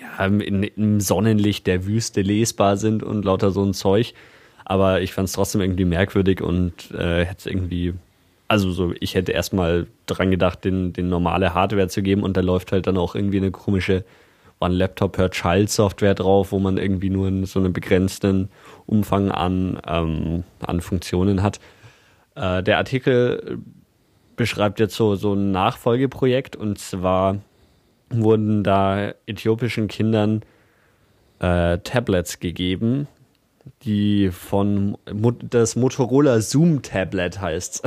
ja, 0.00 0.24
in, 0.24 0.62
im 0.62 1.00
Sonnenlicht 1.00 1.66
der 1.66 1.84
Wüste 1.84 2.22
lesbar 2.22 2.78
sind 2.78 3.02
und 3.02 3.26
lauter 3.26 3.50
so 3.50 3.62
ein 3.62 3.74
Zeug. 3.74 4.14
Aber 4.64 5.02
ich 5.02 5.12
fand 5.12 5.28
es 5.28 5.34
trotzdem 5.34 5.60
irgendwie 5.60 5.84
merkwürdig 5.84 6.40
und 6.40 6.90
äh, 6.92 7.26
hätte 7.26 7.36
es 7.40 7.46
irgendwie 7.46 7.92
also 8.52 8.70
so, 8.70 8.92
ich 9.00 9.14
hätte 9.14 9.32
erstmal 9.32 9.86
dran 10.04 10.30
gedacht, 10.30 10.66
den, 10.66 10.92
den 10.92 11.08
normale 11.08 11.54
Hardware 11.54 11.88
zu 11.88 12.02
geben 12.02 12.22
und 12.22 12.36
da 12.36 12.42
läuft 12.42 12.70
halt 12.70 12.86
dann 12.86 12.98
auch 12.98 13.14
irgendwie 13.14 13.38
eine 13.38 13.50
komische 13.50 14.04
One 14.60 14.74
Laptop 14.74 15.12
per 15.12 15.30
Child 15.30 15.70
Software 15.70 16.14
drauf, 16.14 16.52
wo 16.52 16.58
man 16.58 16.76
irgendwie 16.76 17.08
nur 17.08 17.46
so 17.46 17.60
einen 17.60 17.72
begrenzten 17.72 18.50
Umfang 18.84 19.30
an, 19.30 19.80
ähm, 19.86 20.44
an 20.60 20.82
Funktionen 20.82 21.42
hat. 21.42 21.60
Äh, 22.34 22.62
der 22.62 22.76
Artikel 22.76 23.58
beschreibt 24.36 24.80
jetzt 24.80 24.96
so, 24.96 25.14
so 25.14 25.32
ein 25.32 25.50
Nachfolgeprojekt 25.50 26.54
und 26.54 26.78
zwar 26.78 27.38
wurden 28.10 28.62
da 28.64 29.14
äthiopischen 29.24 29.88
Kindern 29.88 30.42
äh, 31.38 31.78
Tablets 31.78 32.38
gegeben, 32.38 33.08
die 33.82 34.30
von 34.30 34.96
das 35.48 35.76
Motorola 35.76 36.40
Zoom 36.40 36.82
Tablet 36.82 37.40
heißt. 37.40 37.82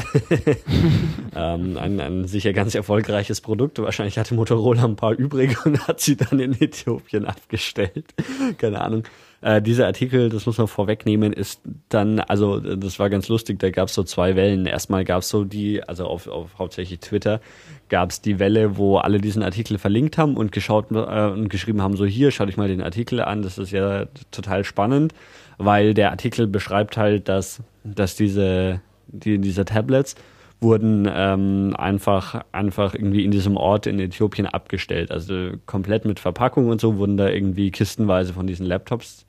ähm, 1.35 1.77
ein, 1.77 1.99
ein 1.99 2.27
sicher 2.27 2.53
ganz 2.53 2.75
erfolgreiches 2.75 3.41
Produkt. 3.41 3.79
Wahrscheinlich 3.79 4.17
hatte 4.17 4.35
Motorola 4.35 4.85
ein 4.85 4.95
paar 4.95 5.13
übrig 5.13 5.57
und 5.65 5.87
hat 5.87 5.99
sie 5.99 6.15
dann 6.15 6.39
in 6.39 6.59
Äthiopien 6.59 7.25
abgestellt. 7.25 8.13
Keine 8.57 8.81
Ahnung. 8.81 9.03
Äh, 9.41 9.61
dieser 9.61 9.85
Artikel, 9.85 10.29
das 10.29 10.45
muss 10.45 10.57
man 10.57 10.67
vorwegnehmen, 10.67 11.33
ist 11.33 11.61
dann, 11.89 12.19
also 12.19 12.59
das 12.59 12.97
war 12.99 13.09
ganz 13.09 13.27
lustig, 13.27 13.59
da 13.59 13.69
gab 13.69 13.89
es 13.89 13.93
so 13.93 14.03
zwei 14.03 14.35
Wellen. 14.35 14.65
Erstmal 14.65 15.03
gab 15.03 15.21
es 15.21 15.29
so 15.29 15.43
die, 15.43 15.83
also 15.83 16.05
auf, 16.05 16.27
auf 16.27 16.57
hauptsächlich 16.57 16.99
Twitter, 17.01 17.41
gab 17.89 18.11
es 18.11 18.21
die 18.21 18.39
Welle, 18.39 18.77
wo 18.77 18.97
alle 18.97 19.19
diesen 19.19 19.43
Artikel 19.43 19.77
verlinkt 19.77 20.17
haben 20.17 20.37
und 20.37 20.51
geschaut 20.51 20.91
äh, 20.91 20.95
und 20.95 21.49
geschrieben 21.49 21.81
haben, 21.81 21.97
so 21.97 22.05
hier, 22.05 22.31
schau 22.31 22.45
dich 22.45 22.57
mal 22.57 22.69
den 22.69 22.81
Artikel 22.81 23.21
an, 23.21 23.41
das 23.41 23.57
ist 23.57 23.71
ja 23.71 24.05
total 24.31 24.63
spannend 24.63 25.13
weil 25.57 25.93
der 25.93 26.11
Artikel 26.11 26.47
beschreibt 26.47 26.97
halt, 26.97 27.29
dass, 27.29 27.61
dass 27.83 28.15
diese, 28.15 28.81
die, 29.07 29.39
diese 29.39 29.65
Tablets 29.65 30.15
wurden 30.61 31.07
ähm, 31.11 31.75
einfach, 31.77 32.43
einfach 32.51 32.93
irgendwie 32.93 33.23
in 33.23 33.31
diesem 33.31 33.57
Ort 33.57 33.87
in 33.87 33.99
Äthiopien 33.99 34.47
abgestellt. 34.47 35.11
Also 35.11 35.51
komplett 35.65 36.05
mit 36.05 36.19
Verpackung 36.19 36.69
und 36.69 36.81
so 36.81 36.97
wurden 36.97 37.17
da 37.17 37.29
irgendwie 37.29 37.71
kistenweise 37.71 38.33
von 38.33 38.47
diesen 38.47 38.65
Laptops 38.65 39.25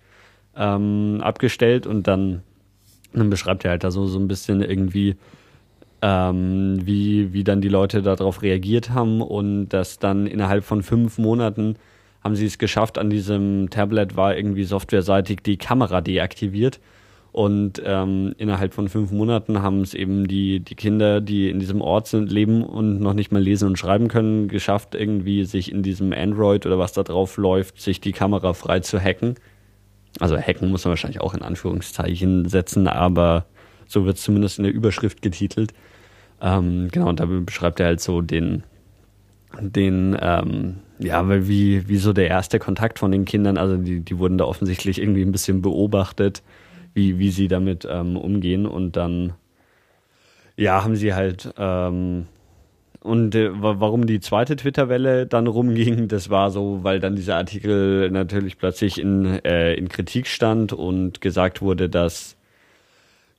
ähm, 0.56 1.20
abgestellt 1.22 1.86
und 1.86 2.06
dann, 2.06 2.42
dann 3.12 3.30
beschreibt 3.30 3.64
er 3.64 3.72
halt 3.72 3.84
da 3.84 3.90
so, 3.90 4.06
so 4.06 4.18
ein 4.18 4.28
bisschen 4.28 4.62
irgendwie, 4.62 5.16
ähm, 6.00 6.78
wie, 6.84 7.32
wie 7.32 7.44
dann 7.44 7.60
die 7.60 7.68
Leute 7.68 8.02
darauf 8.02 8.42
reagiert 8.42 8.90
haben 8.90 9.20
und 9.20 9.68
dass 9.68 9.98
dann 9.98 10.26
innerhalb 10.26 10.64
von 10.64 10.82
fünf 10.82 11.18
Monaten 11.18 11.76
haben 12.26 12.34
sie 12.34 12.46
es 12.46 12.58
geschafft, 12.58 12.98
an 12.98 13.08
diesem 13.08 13.70
Tablet 13.70 14.16
war 14.16 14.36
irgendwie 14.36 14.64
softwareseitig 14.64 15.42
die 15.44 15.58
Kamera 15.58 16.00
deaktiviert. 16.00 16.80
Und 17.30 17.80
ähm, 17.84 18.34
innerhalb 18.36 18.74
von 18.74 18.88
fünf 18.88 19.12
Monaten 19.12 19.62
haben 19.62 19.80
es 19.82 19.94
eben 19.94 20.26
die, 20.26 20.58
die 20.58 20.74
Kinder, 20.74 21.20
die 21.20 21.48
in 21.48 21.60
diesem 21.60 21.80
Ort 21.80 22.08
sind, 22.08 22.32
leben 22.32 22.64
und 22.64 22.98
noch 22.98 23.12
nicht 23.12 23.30
mal 23.30 23.40
lesen 23.40 23.68
und 23.68 23.78
schreiben 23.78 24.08
können, 24.08 24.48
geschafft, 24.48 24.96
irgendwie 24.96 25.44
sich 25.44 25.70
in 25.70 25.84
diesem 25.84 26.12
Android 26.12 26.66
oder 26.66 26.80
was 26.80 26.94
da 26.94 27.04
drauf 27.04 27.36
läuft, 27.36 27.80
sich 27.80 28.00
die 28.00 28.12
Kamera 28.12 28.54
frei 28.54 28.80
zu 28.80 28.98
hacken. 28.98 29.36
Also 30.18 30.36
hacken 30.36 30.68
muss 30.70 30.84
man 30.84 30.90
wahrscheinlich 30.90 31.20
auch 31.20 31.34
in 31.34 31.42
Anführungszeichen 31.42 32.48
setzen, 32.48 32.88
aber 32.88 33.46
so 33.86 34.04
wird 34.04 34.16
es 34.16 34.24
zumindest 34.24 34.58
in 34.58 34.64
der 34.64 34.74
Überschrift 34.74 35.22
getitelt. 35.22 35.74
Ähm, 36.40 36.88
genau, 36.90 37.08
und 37.08 37.20
da 37.20 37.26
beschreibt 37.26 37.78
er 37.78 37.86
halt 37.86 38.00
so 38.00 38.20
den, 38.20 38.64
den, 39.60 40.16
ähm, 40.20 40.76
ja, 40.98 41.26
weil 41.28 41.48
wie, 41.48 41.88
wie 41.88 41.96
so 41.96 42.12
der 42.12 42.28
erste 42.28 42.58
Kontakt 42.58 42.98
von 42.98 43.12
den 43.12 43.24
Kindern, 43.24 43.58
also 43.58 43.76
die, 43.76 44.00
die 44.00 44.18
wurden 44.18 44.38
da 44.38 44.44
offensichtlich 44.44 45.00
irgendwie 45.00 45.22
ein 45.22 45.32
bisschen 45.32 45.62
beobachtet, 45.62 46.42
wie, 46.94 47.18
wie 47.18 47.30
sie 47.30 47.48
damit 47.48 47.86
ähm, 47.90 48.16
umgehen. 48.16 48.66
Und 48.66 48.96
dann, 48.96 49.34
ja, 50.56 50.82
haben 50.82 50.96
sie 50.96 51.14
halt, 51.14 51.52
ähm, 51.58 52.26
und 53.00 53.34
äh, 53.34 53.50
warum 53.52 54.06
die 54.06 54.20
zweite 54.20 54.56
Twitter-Welle 54.56 55.26
dann 55.26 55.46
rumging, 55.46 56.08
das 56.08 56.28
war 56.28 56.50
so, 56.50 56.82
weil 56.82 56.98
dann 56.98 57.14
dieser 57.14 57.36
Artikel 57.36 58.10
natürlich 58.10 58.58
plötzlich 58.58 59.00
in, 59.00 59.26
äh, 59.44 59.74
in 59.74 59.88
Kritik 59.88 60.26
stand 60.26 60.72
und 60.72 61.20
gesagt 61.20 61.62
wurde, 61.62 61.88
dass 61.88 62.35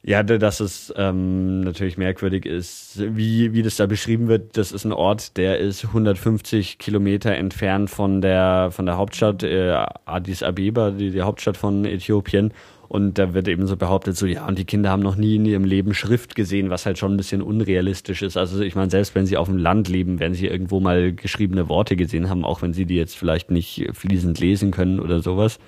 ja, 0.03 0.23
dass 0.23 0.59
es 0.59 0.93
ähm, 0.95 1.61
natürlich 1.61 1.97
merkwürdig 1.97 2.45
ist, 2.45 3.01
wie, 3.15 3.53
wie 3.53 3.61
das 3.61 3.75
da 3.75 3.87
beschrieben 3.87 4.27
wird. 4.27 4.55
Das 4.55 4.71
ist 4.71 4.85
ein 4.85 4.93
Ort, 4.93 5.35
der 5.37 5.59
ist 5.59 5.83
150 5.83 6.77
Kilometer 6.77 7.35
entfernt 7.35 7.89
von 7.89 8.21
der, 8.21 8.69
von 8.71 8.85
der 8.85 8.97
Hauptstadt 8.97 9.43
äh, 9.43 9.85
Addis 10.05 10.43
Abeba, 10.43 10.91
die, 10.91 11.11
die 11.11 11.21
Hauptstadt 11.23 11.57
von 11.57 11.83
Äthiopien. 11.83 12.53
Und 12.87 13.17
da 13.17 13.33
wird 13.33 13.49
eben 13.49 13.67
so 13.67 13.75
behauptet, 13.75 14.15
so 14.15 14.25
ja, 14.25 14.47
und 14.47 14.57
die 14.57 14.63
Kinder 14.63 14.89
haben 14.89 15.01
noch 15.01 15.17
nie 15.17 15.35
in 15.35 15.45
ihrem 15.45 15.65
Leben 15.65 15.93
Schrift 15.93 16.35
gesehen, 16.35 16.69
was 16.69 16.85
halt 16.85 16.97
schon 16.97 17.13
ein 17.13 17.17
bisschen 17.17 17.41
unrealistisch 17.41 18.21
ist. 18.21 18.37
Also 18.37 18.61
ich 18.61 18.75
meine, 18.75 18.89
selbst 18.89 19.13
wenn 19.13 19.25
sie 19.25 19.35
auf 19.35 19.49
dem 19.49 19.57
Land 19.57 19.89
leben, 19.89 20.21
werden 20.21 20.35
sie 20.35 20.47
irgendwo 20.47 20.79
mal 20.79 21.11
geschriebene 21.11 21.67
Worte 21.67 21.97
gesehen 21.97 22.29
haben, 22.29 22.45
auch 22.45 22.61
wenn 22.61 22.71
sie 22.71 22.85
die 22.85 22.95
jetzt 22.95 23.17
vielleicht 23.17 23.51
nicht 23.51 23.89
fließend 23.91 24.39
lesen 24.39 24.71
können 24.71 25.01
oder 25.01 25.19
sowas. 25.21 25.59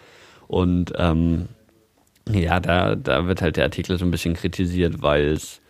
Und 0.47 0.93
ähm, 0.97 1.49
ja, 2.27 2.59
da, 2.59 2.95
da 2.95 3.27
wird 3.27 3.41
halt 3.41 3.57
der 3.57 3.65
Artikel 3.65 3.97
so 3.97 4.05
ein 4.05 4.11
bisschen 4.11 4.33
kritisiert, 4.33 5.01
weil 5.01 5.33
es 5.33 5.61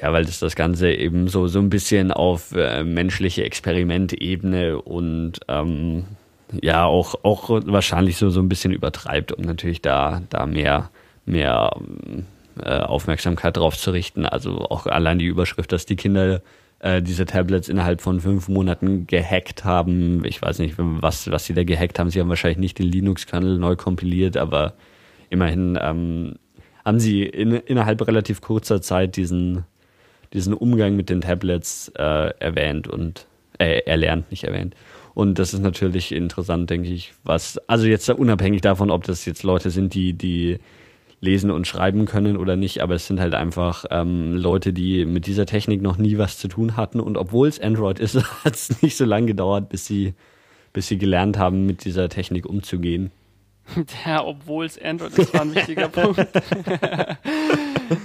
ja, 0.00 0.12
weil 0.12 0.24
das 0.24 0.40
das 0.40 0.56
Ganze 0.56 0.92
eben 0.92 1.28
so, 1.28 1.46
so 1.46 1.60
ein 1.60 1.70
bisschen 1.70 2.10
auf 2.10 2.52
äh, 2.52 2.82
menschliche 2.82 3.44
Experimentebene 3.44 4.80
und 4.80 5.38
ähm, 5.48 6.04
ja 6.60 6.84
auch, 6.84 7.14
auch 7.22 7.48
wahrscheinlich 7.48 8.16
so, 8.16 8.30
so 8.30 8.40
ein 8.40 8.48
bisschen 8.48 8.72
übertreibt, 8.72 9.32
um 9.32 9.44
natürlich 9.44 9.82
da, 9.82 10.22
da 10.30 10.46
mehr, 10.46 10.90
mehr 11.26 11.76
äh, 12.60 12.80
Aufmerksamkeit 12.80 13.56
drauf 13.56 13.78
zu 13.78 13.92
richten. 13.92 14.26
Also 14.26 14.58
auch 14.68 14.86
allein 14.86 15.20
die 15.20 15.26
Überschrift, 15.26 15.70
dass 15.70 15.86
die 15.86 15.96
Kinder 15.96 16.42
äh, 16.80 17.00
diese 17.00 17.24
Tablets 17.24 17.68
innerhalb 17.68 18.00
von 18.00 18.20
fünf 18.20 18.48
Monaten 18.48 19.06
gehackt 19.06 19.64
haben. 19.64 20.24
Ich 20.24 20.42
weiß 20.42 20.58
nicht, 20.58 20.74
was, 20.76 21.30
was 21.30 21.46
sie 21.46 21.54
da 21.54 21.62
gehackt 21.62 22.00
haben. 22.00 22.10
Sie 22.10 22.18
haben 22.20 22.28
wahrscheinlich 22.28 22.58
nicht 22.58 22.78
den 22.80 22.86
Linux-Kernel 22.86 23.58
neu 23.58 23.76
kompiliert, 23.76 24.36
aber 24.36 24.74
immerhin, 25.30 25.78
ähm, 25.80 26.34
haben 26.84 27.00
sie 27.00 27.24
in, 27.24 27.52
innerhalb 27.52 28.06
relativ 28.06 28.40
kurzer 28.40 28.82
Zeit 28.82 29.16
diesen, 29.16 29.64
diesen 30.32 30.54
Umgang 30.54 30.96
mit 30.96 31.10
den 31.10 31.20
Tablets 31.20 31.92
äh, 31.96 32.30
erwähnt 32.38 32.88
und 32.88 33.26
äh, 33.58 33.80
erlernt, 33.86 34.30
nicht 34.30 34.44
erwähnt. 34.44 34.74
Und 35.14 35.38
das 35.38 35.54
ist 35.54 35.60
natürlich 35.60 36.12
interessant, 36.12 36.68
denke 36.70 36.88
ich, 36.88 37.14
was, 37.22 37.58
also 37.68 37.86
jetzt 37.86 38.08
unabhängig 38.10 38.60
davon, 38.60 38.90
ob 38.90 39.04
das 39.04 39.24
jetzt 39.24 39.44
Leute 39.44 39.70
sind, 39.70 39.94
die, 39.94 40.12
die 40.12 40.58
lesen 41.20 41.50
und 41.50 41.66
schreiben 41.66 42.04
können 42.04 42.36
oder 42.36 42.56
nicht, 42.56 42.80
aber 42.80 42.94
es 42.94 43.06
sind 43.06 43.20
halt 43.20 43.34
einfach 43.34 43.84
ähm, 43.90 44.36
Leute, 44.36 44.72
die 44.72 45.04
mit 45.06 45.26
dieser 45.26 45.46
Technik 45.46 45.82
noch 45.82 45.96
nie 45.96 46.18
was 46.18 46.38
zu 46.38 46.48
tun 46.48 46.76
hatten. 46.76 47.00
Und 47.00 47.16
obwohl 47.16 47.48
es 47.48 47.60
Android 47.60 47.98
ist, 47.98 48.16
hat 48.44 48.54
es 48.54 48.82
nicht 48.82 48.96
so 48.96 49.04
lange 49.04 49.26
gedauert, 49.26 49.68
bis 49.68 49.86
sie, 49.86 50.14
bis 50.72 50.88
sie 50.88 50.98
gelernt 50.98 51.38
haben, 51.38 51.64
mit 51.64 51.84
dieser 51.84 52.08
Technik 52.08 52.46
umzugehen. 52.46 53.10
Ja, 54.06 54.24
obwohl 54.24 54.66
es 54.66 54.80
Android 54.80 55.16
ist, 55.18 55.34
war 55.34 55.42
ein 55.42 55.54
wichtiger 55.54 55.88
Punkt. 55.90 56.20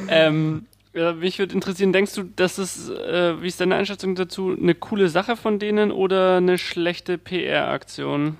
ähm, 0.09 0.65
ja, 0.93 1.13
mich 1.13 1.37
würde 1.39 1.53
interessieren, 1.53 1.93
denkst 1.93 2.15
du, 2.15 2.23
dass 2.23 2.57
es, 2.57 2.89
äh, 2.89 3.41
wie 3.41 3.47
ist 3.47 3.61
deine 3.61 3.75
Einschätzung 3.75 4.15
dazu, 4.15 4.55
eine 4.59 4.75
coole 4.75 5.09
Sache 5.09 5.35
von 5.35 5.59
denen 5.59 5.91
oder 5.91 6.37
eine 6.37 6.57
schlechte 6.57 7.17
PR-Aktion? 7.17 8.37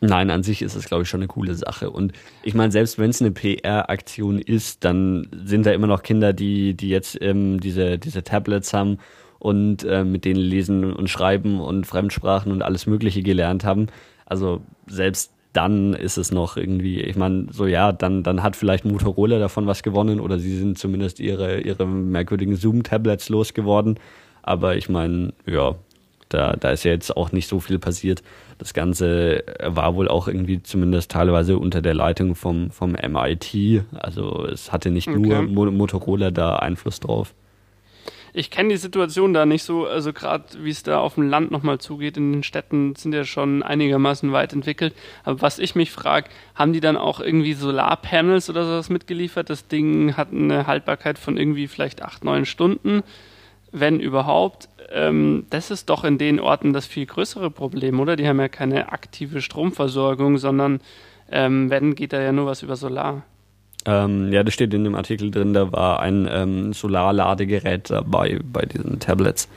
Nein, 0.00 0.30
an 0.30 0.42
sich 0.42 0.60
ist 0.60 0.74
es, 0.74 0.86
glaube 0.86 1.04
ich, 1.04 1.08
schon 1.08 1.20
eine 1.20 1.28
coole 1.28 1.54
Sache. 1.54 1.90
Und 1.90 2.12
ich 2.42 2.54
meine, 2.54 2.72
selbst 2.72 2.98
wenn 2.98 3.10
es 3.10 3.22
eine 3.22 3.30
PR-Aktion 3.30 4.38
ist, 4.38 4.84
dann 4.84 5.28
sind 5.44 5.64
da 5.64 5.72
immer 5.72 5.86
noch 5.86 6.02
Kinder, 6.02 6.32
die, 6.32 6.74
die 6.74 6.90
jetzt 6.90 7.16
ähm, 7.22 7.60
diese, 7.60 7.98
diese 7.98 8.22
Tablets 8.22 8.74
haben 8.74 8.98
und 9.38 9.84
äh, 9.84 10.04
mit 10.04 10.24
denen 10.24 10.40
lesen 10.40 10.92
und 10.92 11.08
schreiben 11.08 11.60
und 11.60 11.86
Fremdsprachen 11.86 12.52
und 12.52 12.62
alles 12.62 12.86
Mögliche 12.86 13.22
gelernt 13.22 13.64
haben. 13.64 13.86
Also 14.26 14.60
selbst 14.86 15.33
dann 15.54 15.94
ist 15.94 16.16
es 16.16 16.32
noch 16.32 16.56
irgendwie, 16.56 17.00
ich 17.00 17.16
meine, 17.16 17.46
so 17.50 17.66
ja, 17.66 17.92
dann, 17.92 18.22
dann 18.22 18.42
hat 18.42 18.56
vielleicht 18.56 18.84
Motorola 18.84 19.38
davon 19.38 19.66
was 19.66 19.82
gewonnen 19.82 20.20
oder 20.20 20.38
sie 20.38 20.56
sind 20.56 20.78
zumindest 20.78 21.20
ihre, 21.20 21.60
ihre 21.60 21.86
merkwürdigen 21.86 22.56
Zoom-Tablets 22.56 23.28
losgeworden. 23.28 23.98
Aber 24.42 24.76
ich 24.76 24.88
meine, 24.88 25.32
ja, 25.46 25.76
da, 26.28 26.56
da 26.56 26.70
ist 26.70 26.84
ja 26.84 26.90
jetzt 26.90 27.16
auch 27.16 27.30
nicht 27.30 27.46
so 27.46 27.60
viel 27.60 27.78
passiert. 27.78 28.22
Das 28.58 28.74
Ganze 28.74 29.44
war 29.62 29.94
wohl 29.94 30.08
auch 30.08 30.26
irgendwie 30.26 30.60
zumindest 30.62 31.12
teilweise 31.12 31.56
unter 31.56 31.80
der 31.80 31.94
Leitung 31.94 32.34
vom, 32.34 32.70
vom 32.72 32.92
MIT. 32.92 33.84
Also 33.92 34.44
es 34.46 34.72
hatte 34.72 34.90
nicht 34.90 35.08
okay. 35.08 35.46
nur 35.46 35.70
Motorola 35.70 36.32
da 36.32 36.56
Einfluss 36.56 36.98
drauf 36.98 37.32
ich 38.36 38.50
kenne 38.50 38.70
die 38.70 38.76
Situation 38.76 39.32
da 39.32 39.46
nicht 39.46 39.62
so, 39.62 39.86
also 39.86 40.12
gerade 40.12 40.44
wie 40.58 40.70
es 40.70 40.82
da 40.82 40.98
auf 40.98 41.14
dem 41.14 41.28
Land 41.28 41.52
nochmal 41.52 41.78
zugeht, 41.78 42.16
in 42.16 42.32
den 42.32 42.42
Städten 42.42 42.96
sind 42.96 43.14
ja 43.14 43.22
schon 43.22 43.62
einigermaßen 43.62 44.32
weit 44.32 44.52
entwickelt. 44.52 44.92
Aber 45.22 45.40
was 45.40 45.60
ich 45.60 45.76
mich 45.76 45.92
frage, 45.92 46.28
haben 46.56 46.72
die 46.72 46.80
dann 46.80 46.96
auch 46.96 47.20
irgendwie 47.20 47.52
Solarpanels 47.52 48.50
oder 48.50 48.64
sowas 48.64 48.90
mitgeliefert? 48.90 49.50
Das 49.50 49.68
Ding 49.68 50.16
hat 50.16 50.32
eine 50.32 50.66
Haltbarkeit 50.66 51.16
von 51.16 51.36
irgendwie 51.36 51.68
vielleicht 51.68 52.02
acht, 52.02 52.24
neun 52.24 52.44
Stunden, 52.44 53.04
wenn 53.70 54.00
überhaupt. 54.00 54.68
Ähm, 54.90 55.46
das 55.50 55.70
ist 55.70 55.88
doch 55.88 56.02
in 56.02 56.18
den 56.18 56.40
Orten 56.40 56.72
das 56.72 56.86
viel 56.86 57.06
größere 57.06 57.52
Problem, 57.52 58.00
oder? 58.00 58.16
Die 58.16 58.26
haben 58.26 58.40
ja 58.40 58.48
keine 58.48 58.90
aktive 58.90 59.42
Stromversorgung, 59.42 60.38
sondern 60.38 60.80
ähm, 61.30 61.70
wenn, 61.70 61.94
geht 61.94 62.12
da 62.12 62.20
ja 62.20 62.32
nur 62.32 62.46
was 62.46 62.64
über 62.64 62.74
Solar. 62.74 63.22
Ähm, 63.86 64.32
ja, 64.32 64.42
das 64.42 64.54
steht 64.54 64.72
in 64.72 64.84
dem 64.84 64.94
Artikel 64.94 65.30
drin, 65.30 65.52
da 65.52 65.70
war 65.70 66.00
ein 66.00 66.26
ähm, 66.30 66.72
Solarladegerät 66.72 67.90
dabei 67.90 68.40
bei 68.42 68.64
diesen 68.64 68.98
Tablets. 68.98 69.48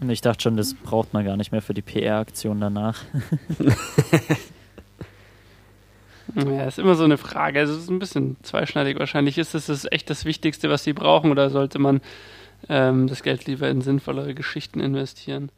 Und 0.00 0.10
ich 0.10 0.20
dachte 0.20 0.42
schon, 0.42 0.56
das 0.56 0.74
braucht 0.74 1.14
man 1.14 1.24
gar 1.24 1.36
nicht 1.36 1.52
mehr 1.52 1.62
für 1.62 1.74
die 1.74 1.82
PR-Aktion 1.82 2.60
danach. 2.60 3.02
ja, 6.34 6.64
ist 6.64 6.78
immer 6.78 6.96
so 6.96 7.04
eine 7.04 7.16
Frage. 7.16 7.60
Also 7.60 7.74
es 7.74 7.84
ist 7.84 7.90
ein 7.90 7.98
bisschen 7.98 8.36
zweischneidig 8.42 8.98
wahrscheinlich. 8.98 9.38
Ist 9.38 9.54
das 9.54 9.86
echt 9.90 10.10
das 10.10 10.26
Wichtigste, 10.26 10.68
was 10.68 10.84
sie 10.84 10.92
brauchen, 10.92 11.30
oder 11.30 11.48
sollte 11.48 11.78
man 11.78 12.02
ähm, 12.68 13.06
das 13.06 13.22
Geld 13.22 13.46
lieber 13.46 13.68
in 13.70 13.80
sinnvollere 13.80 14.34
Geschichten 14.34 14.80
investieren? 14.80 15.50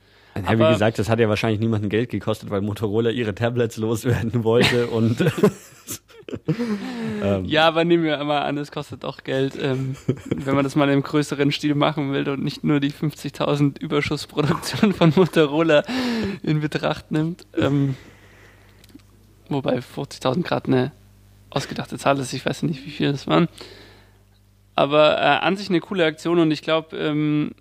Ja, 0.46 0.58
wie 0.58 0.72
gesagt, 0.72 0.98
das 0.98 1.08
hat 1.08 1.18
ja 1.18 1.28
wahrscheinlich 1.28 1.60
niemanden 1.60 1.88
Geld 1.88 2.10
gekostet, 2.10 2.50
weil 2.50 2.60
Motorola 2.60 3.10
ihre 3.10 3.34
Tablets 3.34 3.76
loswerden 3.76 4.32
wollte 4.44 4.88
und 4.88 5.20
ähm. 7.22 7.44
Ja, 7.44 7.68
aber 7.68 7.84
nehmen 7.84 8.04
wir 8.04 8.22
mal 8.24 8.42
an, 8.42 8.58
es 8.58 8.70
kostet 8.70 9.04
doch 9.04 9.24
Geld, 9.24 9.58
ähm, 9.60 9.96
wenn 10.34 10.54
man 10.54 10.64
das 10.64 10.76
mal 10.76 10.88
im 10.90 11.02
größeren 11.02 11.50
Stil 11.52 11.74
machen 11.74 12.12
will 12.12 12.28
und 12.28 12.42
nicht 12.42 12.64
nur 12.64 12.80
die 12.80 12.92
50.000 12.92 13.80
Überschussproduktion 13.80 14.92
von 14.92 15.12
Motorola 15.16 15.84
in 16.42 16.60
Betracht 16.60 17.10
nimmt. 17.10 17.46
Ähm, 17.56 17.96
wobei 19.48 19.78
50.000 19.78 20.42
Grad 20.42 20.66
eine 20.66 20.92
ausgedachte 21.50 21.98
Zahl 21.98 22.18
ist, 22.18 22.32
ich 22.32 22.44
weiß 22.44 22.62
nicht, 22.64 22.84
wie 22.84 22.90
viel 22.90 23.12
das 23.12 23.26
waren. 23.26 23.48
Aber 24.74 25.18
äh, 25.18 25.44
an 25.44 25.56
sich 25.56 25.70
eine 25.70 25.80
coole 25.80 26.04
Aktion 26.04 26.38
und 26.38 26.50
ich 26.50 26.62
glaube, 26.62 26.96
ähm, 26.96 27.52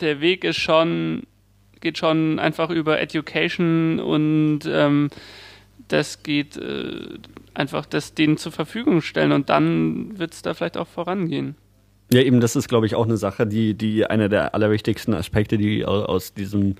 der 0.00 0.20
Weg 0.20 0.44
ist 0.44 0.58
schon, 0.58 1.22
geht 1.80 1.98
schon 1.98 2.38
einfach 2.38 2.70
über 2.70 3.00
Education 3.00 4.00
und 4.00 4.60
ähm, 4.66 5.10
das 5.88 6.22
geht 6.22 6.56
äh, 6.56 7.18
einfach 7.54 7.86
das 7.86 8.14
denen 8.14 8.36
zur 8.36 8.52
Verfügung 8.52 9.02
stellen 9.02 9.32
und 9.32 9.48
dann 9.48 10.18
wird 10.18 10.34
es 10.34 10.42
da 10.42 10.54
vielleicht 10.54 10.76
auch 10.76 10.88
vorangehen. 10.88 11.56
Ja, 12.12 12.20
eben, 12.20 12.40
das 12.40 12.54
ist, 12.54 12.68
glaube 12.68 12.86
ich, 12.86 12.94
auch 12.94 13.04
eine 13.04 13.16
Sache, 13.16 13.46
die, 13.46 13.74
die 13.74 14.06
einer 14.06 14.28
der 14.28 14.54
allerwichtigsten 14.54 15.12
Aspekte, 15.12 15.58
die 15.58 15.84
aus 15.84 16.34
diesem 16.34 16.76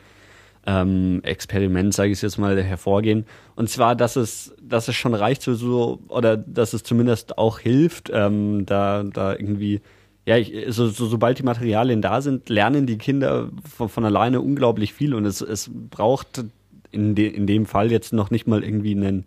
ähm, 0.66 1.20
Experiment, 1.24 1.94
sage 1.94 2.12
ich 2.12 2.22
jetzt 2.22 2.38
mal, 2.38 2.60
hervorgehen. 2.62 3.26
Und 3.56 3.68
zwar, 3.68 3.96
dass 3.96 4.16
es, 4.16 4.54
dass 4.60 4.88
es 4.88 4.94
schon 4.94 5.14
reicht, 5.14 5.42
so, 5.42 6.00
oder 6.08 6.36
dass 6.36 6.74
es 6.74 6.82
zumindest 6.84 7.38
auch 7.38 7.58
hilft, 7.58 8.10
ähm, 8.12 8.66
da, 8.66 9.02
da 9.02 9.32
irgendwie, 9.32 9.80
ja, 10.26 10.36
ich, 10.36 10.52
so, 10.68 10.88
so, 10.88 11.06
sobald 11.06 11.38
die 11.38 11.44
Materialien 11.44 12.02
da 12.02 12.20
sind, 12.20 12.48
lernen 12.48 12.86
die 12.86 12.98
Kinder 12.98 13.48
von, 13.76 13.88
von 13.88 14.04
alleine 14.04 14.40
unglaublich 14.40 14.92
viel 14.92 15.14
und 15.14 15.24
es, 15.24 15.40
es 15.40 15.70
braucht 15.72 16.44
in, 16.90 17.14
de, 17.14 17.28
in 17.28 17.46
dem 17.46 17.66
Fall 17.66 17.90
jetzt 17.90 18.12
noch 18.12 18.30
nicht 18.30 18.46
mal 18.46 18.62
irgendwie 18.62 18.92
einen 18.92 19.24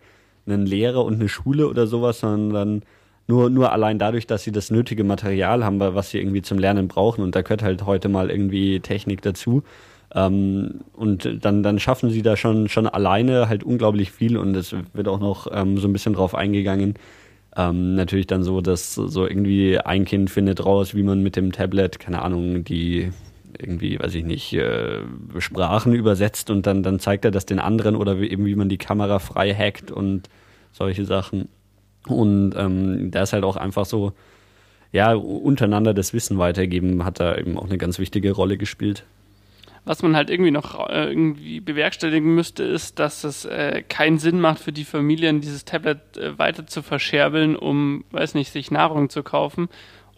einen 0.51 0.65
Lehrer 0.65 1.03
und 1.05 1.15
eine 1.15 1.29
Schule 1.29 1.67
oder 1.67 1.88
sowas, 1.88 2.19
sondern 2.19 2.83
nur, 3.27 3.49
nur 3.49 3.71
allein 3.71 3.99
dadurch, 3.99 4.27
dass 4.27 4.43
sie 4.43 4.51
das 4.51 4.71
nötige 4.71 5.03
Material 5.03 5.63
haben, 5.63 5.79
was 5.79 6.09
sie 6.09 6.17
irgendwie 6.17 6.41
zum 6.41 6.57
Lernen 6.57 6.88
brauchen. 6.88 7.23
Und 7.23 7.35
da 7.35 7.41
gehört 7.41 7.62
halt 7.62 7.85
heute 7.85 8.09
mal 8.09 8.31
irgendwie 8.31 8.79
Technik 8.79 9.21
dazu. 9.21 9.63
Ähm, 10.15 10.81
und 10.93 11.45
dann, 11.45 11.62
dann 11.62 11.79
schaffen 11.79 12.09
sie 12.09 12.23
da 12.23 12.35
schon, 12.35 12.67
schon 12.67 12.88
alleine 12.88 13.47
halt 13.47 13.63
unglaublich 13.63 14.12
viel 14.12 14.38
und 14.38 14.55
es 14.55 14.73
wird 14.93 15.07
auch 15.07 15.19
noch 15.19 15.47
ähm, 15.51 15.77
so 15.77 15.88
ein 15.88 15.93
bisschen 15.93 16.13
drauf 16.13 16.33
eingegangen. 16.33 16.95
Ähm, 17.55 17.95
natürlich 17.95 18.27
dann 18.27 18.43
so, 18.43 18.62
dass 18.62 18.93
so 18.93 19.27
irgendwie 19.27 19.79
ein 19.79 20.05
Kind 20.05 20.29
findet 20.29 20.65
raus, 20.65 20.93
wie 20.93 21.03
man 21.03 21.23
mit 21.23 21.35
dem 21.35 21.51
Tablet, 21.51 21.99
keine 21.99 22.21
Ahnung, 22.21 22.63
die 22.63 23.12
irgendwie, 23.57 23.99
weiß 23.99 24.15
ich 24.15 24.23
nicht, 24.23 24.53
äh, 24.53 24.99
Sprachen 25.39 25.93
übersetzt 25.93 26.49
und 26.49 26.67
dann, 26.67 26.83
dann 26.83 26.99
zeigt 26.99 27.25
er 27.25 27.31
das 27.31 27.45
den 27.45 27.59
anderen 27.59 27.95
oder 27.95 28.19
wie, 28.21 28.29
eben 28.29 28.45
wie 28.45 28.55
man 28.55 28.69
die 28.69 28.77
Kamera 28.77 29.19
frei 29.19 29.53
hackt 29.53 29.91
und 29.91 30.29
solche 30.71 31.05
Sachen. 31.05 31.49
Und 32.07 32.53
ähm, 32.55 33.12
da 33.12 33.23
ist 33.23 33.33
halt 33.33 33.43
auch 33.43 33.57
einfach 33.57 33.85
so, 33.85 34.13
ja, 34.91 35.13
untereinander 35.13 35.93
das 35.93 36.13
Wissen 36.13 36.38
weitergeben, 36.38 37.03
hat 37.03 37.19
da 37.19 37.35
eben 37.35 37.57
auch 37.57 37.65
eine 37.65 37.77
ganz 37.77 37.99
wichtige 37.99 38.31
Rolle 38.31 38.57
gespielt. 38.57 39.05
Was 39.85 40.03
man 40.03 40.15
halt 40.15 40.29
irgendwie 40.29 40.51
noch 40.51 40.89
äh, 40.89 41.05
irgendwie 41.09 41.59
bewerkstelligen 41.61 42.35
müsste, 42.35 42.63
ist, 42.63 42.99
dass 42.99 43.23
es 43.23 43.45
äh, 43.45 43.83
keinen 43.87 44.19
Sinn 44.19 44.39
macht 44.39 44.59
für 44.59 44.71
die 44.71 44.83
Familien, 44.83 45.41
dieses 45.41 45.65
Tablet 45.65 46.17
äh, 46.17 46.37
weiter 46.37 46.67
zu 46.67 46.81
verscherbeln, 46.81 47.55
um, 47.55 48.03
weiß 48.11 48.35
nicht, 48.35 48.51
sich 48.51 48.71
Nahrung 48.71 49.09
zu 49.09 49.23
kaufen 49.23 49.69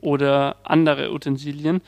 oder 0.01 0.57
andere 0.63 1.13
Utensilien, 1.13 1.81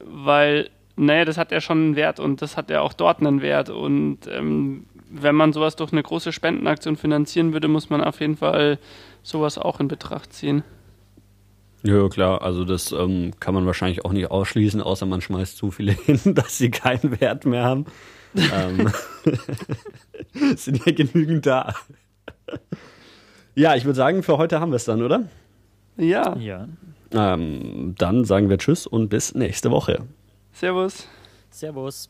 weil 0.00 0.68
naja, 0.96 1.24
das 1.24 1.38
hat 1.38 1.52
ja 1.52 1.60
schon 1.60 1.78
einen 1.78 1.96
Wert 1.96 2.20
und 2.20 2.42
das 2.42 2.56
hat 2.56 2.70
ja 2.70 2.80
auch 2.80 2.92
dort 2.92 3.20
einen 3.20 3.40
Wert. 3.40 3.70
Und 3.70 4.18
ähm, 4.28 4.86
wenn 5.10 5.34
man 5.34 5.52
sowas 5.52 5.76
durch 5.76 5.92
eine 5.92 6.02
große 6.02 6.32
Spendenaktion 6.32 6.96
finanzieren 6.96 7.52
würde, 7.52 7.68
muss 7.68 7.90
man 7.90 8.02
auf 8.02 8.20
jeden 8.20 8.36
Fall 8.36 8.78
sowas 9.22 9.58
auch 9.58 9.80
in 9.80 9.88
Betracht 9.88 10.32
ziehen. 10.32 10.64
Ja, 11.84 12.08
klar, 12.08 12.42
also 12.42 12.64
das 12.64 12.92
ähm, 12.92 13.32
kann 13.40 13.54
man 13.54 13.66
wahrscheinlich 13.66 14.04
auch 14.04 14.12
nicht 14.12 14.30
ausschließen, 14.30 14.80
außer 14.80 15.04
man 15.06 15.20
schmeißt 15.20 15.56
zu 15.56 15.70
viele 15.70 15.92
hin, 16.06 16.34
dass 16.34 16.58
sie 16.58 16.70
keinen 16.70 17.20
Wert 17.20 17.44
mehr 17.44 17.64
haben. 17.64 17.86
ähm, 18.34 18.90
sind 20.56 20.84
ja 20.86 20.92
genügend 20.92 21.44
da. 21.46 21.74
ja, 23.54 23.74
ich 23.74 23.84
würde 23.84 23.96
sagen, 23.96 24.22
für 24.22 24.38
heute 24.38 24.60
haben 24.60 24.70
wir 24.70 24.76
es 24.76 24.84
dann, 24.84 25.02
oder? 25.02 25.28
Ja. 25.96 26.36
Ja. 26.36 26.68
Ähm, 27.12 27.94
dann 27.98 28.24
sagen 28.24 28.48
wir 28.48 28.58
Tschüss 28.58 28.86
und 28.86 29.08
bis 29.08 29.34
nächste 29.34 29.70
Woche. 29.70 30.04
Servus. 30.52 31.08
Servus. 31.50 32.08